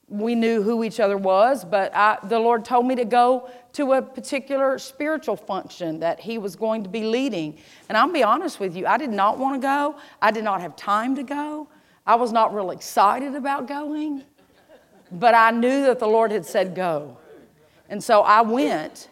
[0.09, 3.93] we knew who each other was, but I, the Lord told me to go to
[3.93, 7.59] a particular spiritual function that He was going to be leading.
[7.89, 9.97] And I'll be honest with you, I did not want to go.
[10.23, 11.69] I did not have time to go.
[12.07, 14.23] I was not real excited about going.
[15.13, 17.19] But I knew that the Lord had said go.
[17.89, 19.09] And so I went.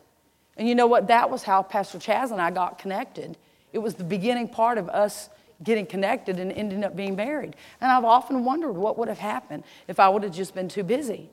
[0.56, 1.08] And you know what?
[1.08, 3.36] That was how Pastor Chaz and I got connected.
[3.72, 5.28] It was the beginning part of us
[5.62, 7.56] getting connected and ending up being married.
[7.80, 10.82] And I've often wondered what would have happened if I would have just been too
[10.82, 11.30] busy.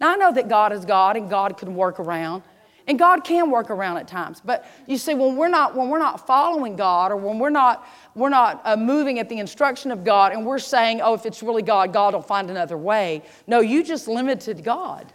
[0.00, 2.42] Now, I know that God is God and God can work around.
[2.86, 4.40] And God can work around at times.
[4.42, 7.86] But you see, when we're not, when we're not following God or when we're not,
[8.14, 11.42] we're not uh, moving at the instruction of God and we're saying, oh, if it's
[11.42, 13.22] really God, God will find another way.
[13.46, 15.12] No, you just limited God.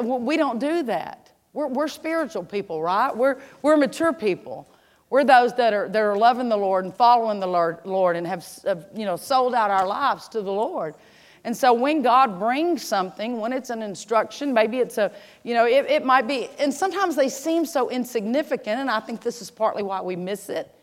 [0.00, 1.32] We don't do that.
[1.54, 3.16] We're, we're spiritual people, right?
[3.16, 4.68] We're, we're mature people.
[5.14, 8.26] We're those that are, that are loving the Lord and following the Lord, Lord and
[8.26, 10.96] have, have you know, sold out our lives to the Lord.
[11.44, 15.12] And so when God brings something, when it's an instruction, maybe it's a,
[15.44, 19.22] you know, it, it might be, and sometimes they seem so insignificant, and I think
[19.22, 20.74] this is partly why we miss it.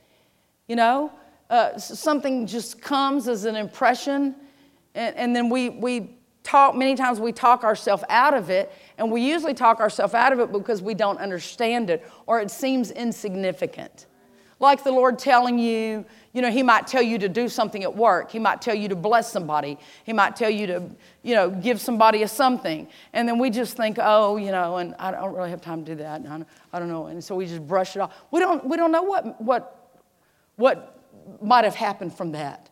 [0.69, 1.11] You know,
[1.49, 4.34] uh, something just comes as an impression,
[4.95, 9.11] and, and then we, we talk, many times we talk ourselves out of it, and
[9.11, 12.91] we usually talk ourselves out of it because we don't understand it or it seems
[12.91, 14.05] insignificant.
[14.62, 17.95] Like the Lord telling you, you know, He might tell you to do something at
[17.95, 18.32] work.
[18.32, 19.78] He might tell you to bless somebody.
[20.03, 20.84] He might tell you to,
[21.24, 22.88] you know, give somebody a something.
[23.12, 25.91] And then we just think, oh, you know, and I don't really have time to
[25.91, 26.22] do that.
[26.22, 27.07] And I don't know.
[27.07, 28.14] And so we just brush it off.
[28.30, 29.97] We don't, we don't know what, what,
[30.57, 30.99] what
[31.41, 32.70] might have happened from that.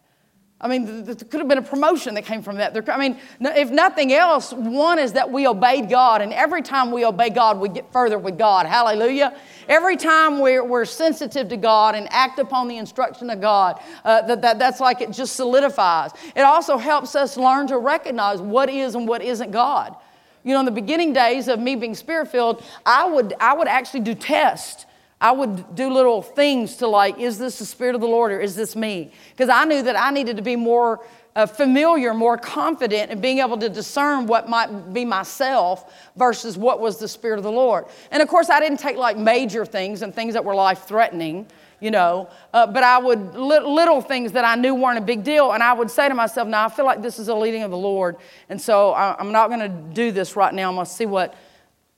[0.62, 2.76] I mean, there could have been a promotion that came from that.
[2.90, 7.06] I mean, if nothing else, one is that we obeyed God, and every time we
[7.06, 8.66] obey God, we get further with God.
[8.66, 9.38] Hallelujah.
[9.70, 14.24] Every time we're, we're sensitive to God and act upon the instruction of God, uh,
[14.24, 16.12] that, that, that's like it just solidifies.
[16.36, 19.96] It also helps us learn to recognize what is and what isn't God.
[20.44, 23.68] You know, in the beginning days of me being spirit filled, I would, I would
[23.70, 24.86] actually do tests
[25.22, 28.40] I would do little things to like, is this the Spirit of the Lord or
[28.40, 29.12] is this me?
[29.32, 31.06] Because I knew that I needed to be more
[31.36, 36.80] uh, familiar, more confident in being able to discern what might be myself versus what
[36.80, 37.86] was the Spirit of the Lord.
[38.12, 41.48] And of course, I didn't take like major things and things that were life threatening,
[41.82, 45.24] you know, uh, but I would, li- little things that I knew weren't a big
[45.24, 45.52] deal.
[45.52, 47.72] And I would say to myself, now I feel like this is a leading of
[47.72, 48.16] the Lord.
[48.50, 50.70] And so I, I'm not going to do this right now.
[50.70, 51.36] I'm going to see what,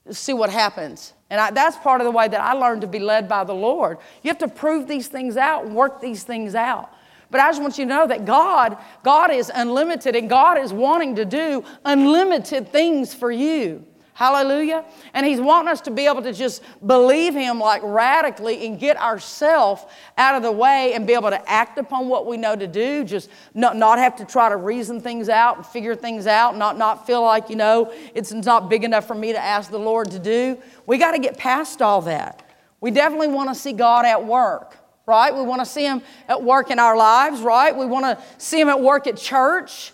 [0.09, 1.13] see what happens.
[1.32, 3.53] And I, that's part of the way that I learned to be led by the
[3.53, 3.99] Lord.
[4.21, 6.93] You have to prove these things out and work these things out.
[7.32, 10.73] But I just want you to know that God, God is unlimited and God is
[10.73, 13.86] wanting to do unlimited things for you.
[14.22, 14.86] Hallelujah.
[15.15, 18.95] And He's wanting us to be able to just believe Him like radically and get
[18.97, 19.84] ourselves
[20.15, 23.03] out of the way and be able to act upon what we know to do.
[23.03, 26.78] Just not, not have to try to reason things out and figure things out, not,
[26.78, 30.11] not feel like, you know, it's not big enough for me to ask the Lord
[30.11, 30.55] to do.
[30.86, 32.47] We got to get past all that.
[32.80, 35.36] We definitely want to see God at work right?
[35.36, 37.76] We want to see Him at work in our lives, right?
[37.76, 39.93] We want to see Him at work at church.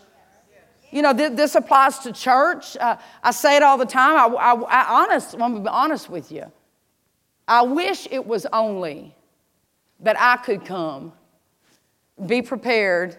[0.92, 2.78] You know, th- this applies to church.
[2.78, 4.18] Uh, I say it all the time.
[4.18, 6.52] I, I, I honest, I'm going to be honest with you.
[7.48, 9.16] I wish it was only
[10.00, 11.14] that I could come,
[12.26, 13.18] be prepared,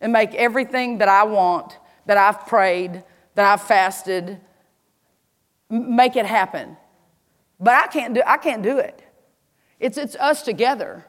[0.00, 3.02] and make everything that I want, that I've prayed,
[3.34, 4.40] that I've fasted,
[5.70, 6.76] make it happen.
[7.58, 9.02] But I can't do, I can't do it.
[9.80, 11.04] It's, it's us together.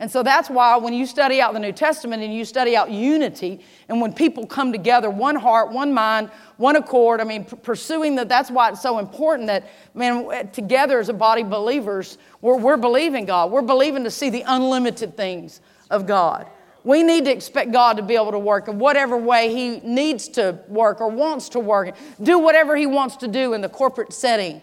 [0.00, 2.90] And so that's why when you study out the New Testament and you study out
[2.90, 7.56] unity, and when people come together, one heart, one mind, one accord, I mean, p-
[7.56, 11.50] pursuing that, that's why it's so important that, man, eh, together as a body of
[11.50, 13.50] believers, we're, we're believing God.
[13.50, 16.46] We're believing to see the unlimited things of God.
[16.84, 20.28] We need to expect God to be able to work in whatever way He needs
[20.28, 24.12] to work or wants to work, do whatever He wants to do in the corporate
[24.12, 24.62] setting.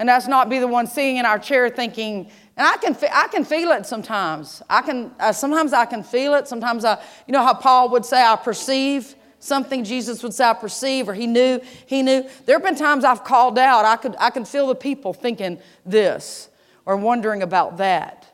[0.00, 3.28] And that's not be the one sitting in our chair thinking, and I can, I
[3.28, 4.62] can feel it sometimes.
[4.70, 6.48] I can, uh, sometimes I can feel it.
[6.48, 9.84] Sometimes I, you know how Paul would say, I perceive something.
[9.84, 12.26] Jesus would say, I perceive, or he knew, he knew.
[12.46, 13.84] There have been times I've called out.
[13.84, 16.48] I, could, I can feel the people thinking this
[16.86, 18.26] or wondering about that.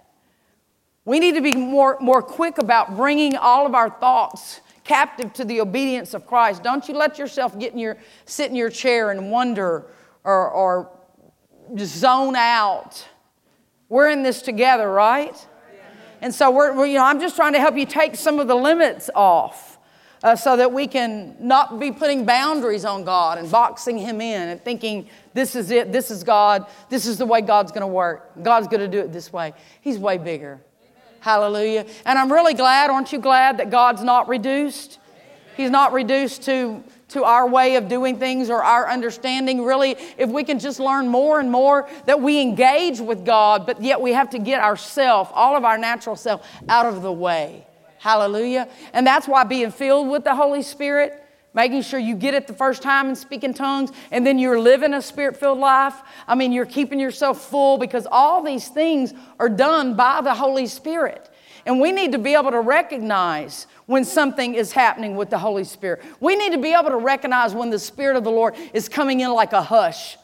[1.04, 5.44] We need to be more, more quick about bringing all of our thoughts captive to
[5.44, 6.62] the obedience of Christ.
[6.62, 9.86] Don't you let yourself get in your, sit in your chair and wonder
[10.22, 10.95] or, or
[11.78, 13.06] zone out
[13.88, 15.46] we're in this together, right?
[16.20, 18.48] And so we're, we're, you know, I'm just trying to help you take some of
[18.48, 19.78] the limits off
[20.22, 24.48] uh, so that we can not be putting boundaries on God and boxing Him in
[24.48, 27.86] and thinking, this is it, this is God, this is the way God's going to
[27.86, 28.42] work.
[28.42, 29.52] God's going to do it this way.
[29.82, 30.58] He's way bigger.
[31.20, 31.86] Hallelujah.
[32.04, 34.98] And I'm really glad, aren't you glad, that God's not reduced?
[35.56, 39.64] He's not reduced to to our way of doing things or our understanding.
[39.64, 43.82] Really, if we can just learn more and more that we engage with God, but
[43.82, 47.66] yet we have to get ourself, all of our natural self, out of the way.
[47.98, 48.68] Hallelujah.
[48.92, 51.22] And that's why being filled with the Holy Spirit,
[51.54, 54.60] making sure you get it the first time and speak in tongues, and then you're
[54.60, 55.94] living a spirit filled life.
[56.28, 60.66] I mean, you're keeping yourself full because all these things are done by the Holy
[60.66, 61.30] Spirit.
[61.64, 65.64] And we need to be able to recognize when something is happening with the Holy
[65.64, 66.02] Spirit.
[66.20, 69.20] We need to be able to recognize when the Spirit of the Lord is coming
[69.20, 70.16] in like a hush.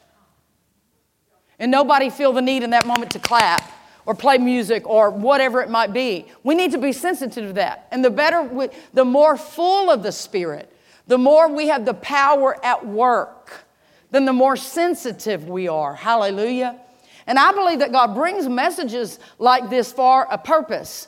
[1.58, 3.70] And nobody feel the need in that moment to clap
[4.04, 6.26] or play music or whatever it might be.
[6.42, 7.86] We need to be sensitive to that.
[7.92, 10.74] And the better, we, the more full of the Spirit,
[11.06, 13.64] the more we have the power at work,
[14.10, 15.94] then the more sensitive we are.
[15.94, 16.80] Hallelujah.
[17.28, 21.06] And I believe that God brings messages like this for a purpose.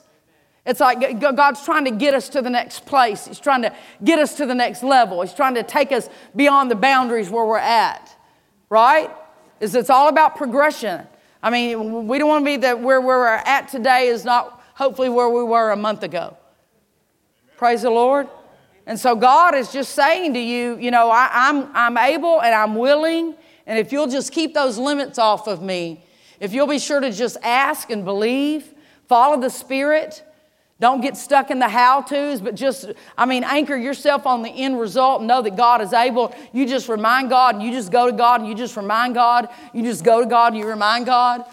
[0.67, 3.27] It's like God's trying to get us to the next place.
[3.27, 5.21] He's trying to get us to the next level.
[5.21, 8.17] He's trying to take us beyond the boundaries where we're at,
[8.71, 9.11] right?
[9.61, 11.07] Is it's all about progression.
[11.43, 15.11] I mean, we don't want to be that where, we're at today is not hopefully
[15.11, 16.37] where we were a month ago.
[17.59, 18.27] Praise the Lord.
[18.87, 22.55] And so God is just saying to you, you know, I, I'm, I'm able and
[22.55, 23.35] I'm willing,
[23.67, 26.03] and if you'll just keep those limits off of me,
[26.41, 28.75] if you'll be sure to just ask and believe,
[29.07, 30.24] follow the Spirit,
[30.81, 34.51] don't get stuck in the how to's, but just, I mean, anchor yourself on the
[34.51, 36.35] end result and know that God is able.
[36.53, 39.49] You just remind God and you just go to God and you just remind God.
[39.73, 41.45] You just go to God and you remind God.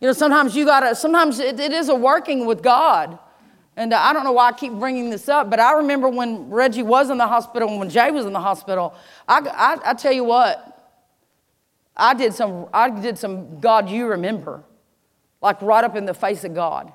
[0.00, 3.18] You know, sometimes you got to, sometimes it, it is a working with God.
[3.76, 6.82] And I don't know why I keep bringing this up, but I remember when Reggie
[6.82, 8.94] was in the hospital and when Jay was in the hospital,
[9.28, 10.72] I, I, I tell you what,
[11.96, 14.64] I did some, I did some God you remember,
[15.40, 16.92] like right up in the face of God.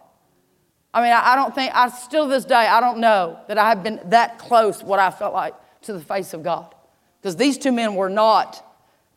[0.93, 3.81] I mean, I, don't think, I still this day, I don't know that I have
[3.81, 6.75] been that close, what I felt like, to the face of God.
[7.21, 8.65] Because these two men were not,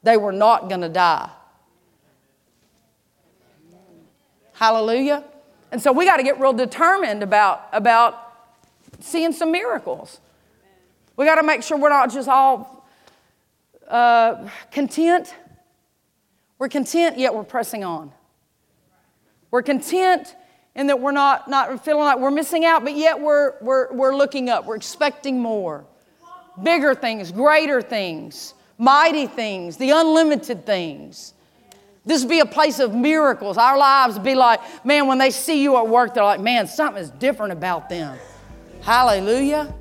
[0.03, 1.31] they were not going to die.
[4.53, 5.25] Hallelujah.
[5.73, 8.35] And so we got to get real determined about, about
[9.01, 10.21] seeing some miracles.
[11.17, 12.87] We got to make sure we're not just all
[13.89, 15.35] uh, content.
[16.59, 18.13] We're content, yet we're pressing on.
[19.51, 20.37] We're content
[20.75, 24.15] in that we're not, not feeling like we're missing out, but yet we're, we're, we're
[24.15, 24.65] looking up.
[24.67, 25.85] We're expecting more.
[26.63, 31.35] Bigger things, greater things, mighty things, the unlimited things.
[32.05, 33.57] This be a place of miracles.
[33.57, 37.03] Our lives be like, man, when they see you at work, they're like, man, something
[37.03, 38.19] is different about them.
[38.83, 39.75] Hallelujah.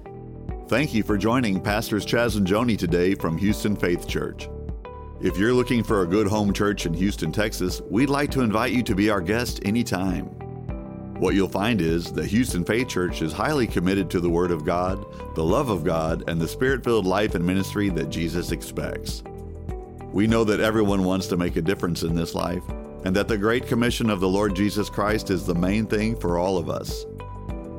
[0.68, 4.48] Thank you for joining Pastors Chaz and Joni today from Houston Faith Church.
[5.22, 8.72] If you're looking for a good home church in Houston, Texas, we'd like to invite
[8.72, 10.43] you to be our guest anytime.
[11.20, 14.66] What you'll find is the Houston Faith Church is highly committed to the Word of
[14.66, 15.06] God,
[15.36, 19.24] the love of God, and the spirit filled life and ministry that Jesus expects.
[20.12, 22.64] We know that everyone wants to make a difference in this life,
[23.06, 26.38] and that the Great Commission of the Lord Jesus Christ is the main thing for
[26.38, 27.06] all of us.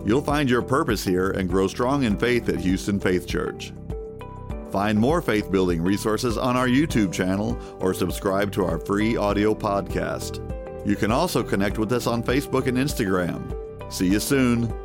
[0.06, 3.72] You'll find your purpose here and grow strong in faith at Houston Faith Church.
[4.70, 9.54] Find more faith building resources on our YouTube channel or subscribe to our free audio
[9.54, 10.53] podcast.
[10.84, 13.42] You can also connect with us on Facebook and Instagram.
[13.92, 14.83] See you soon.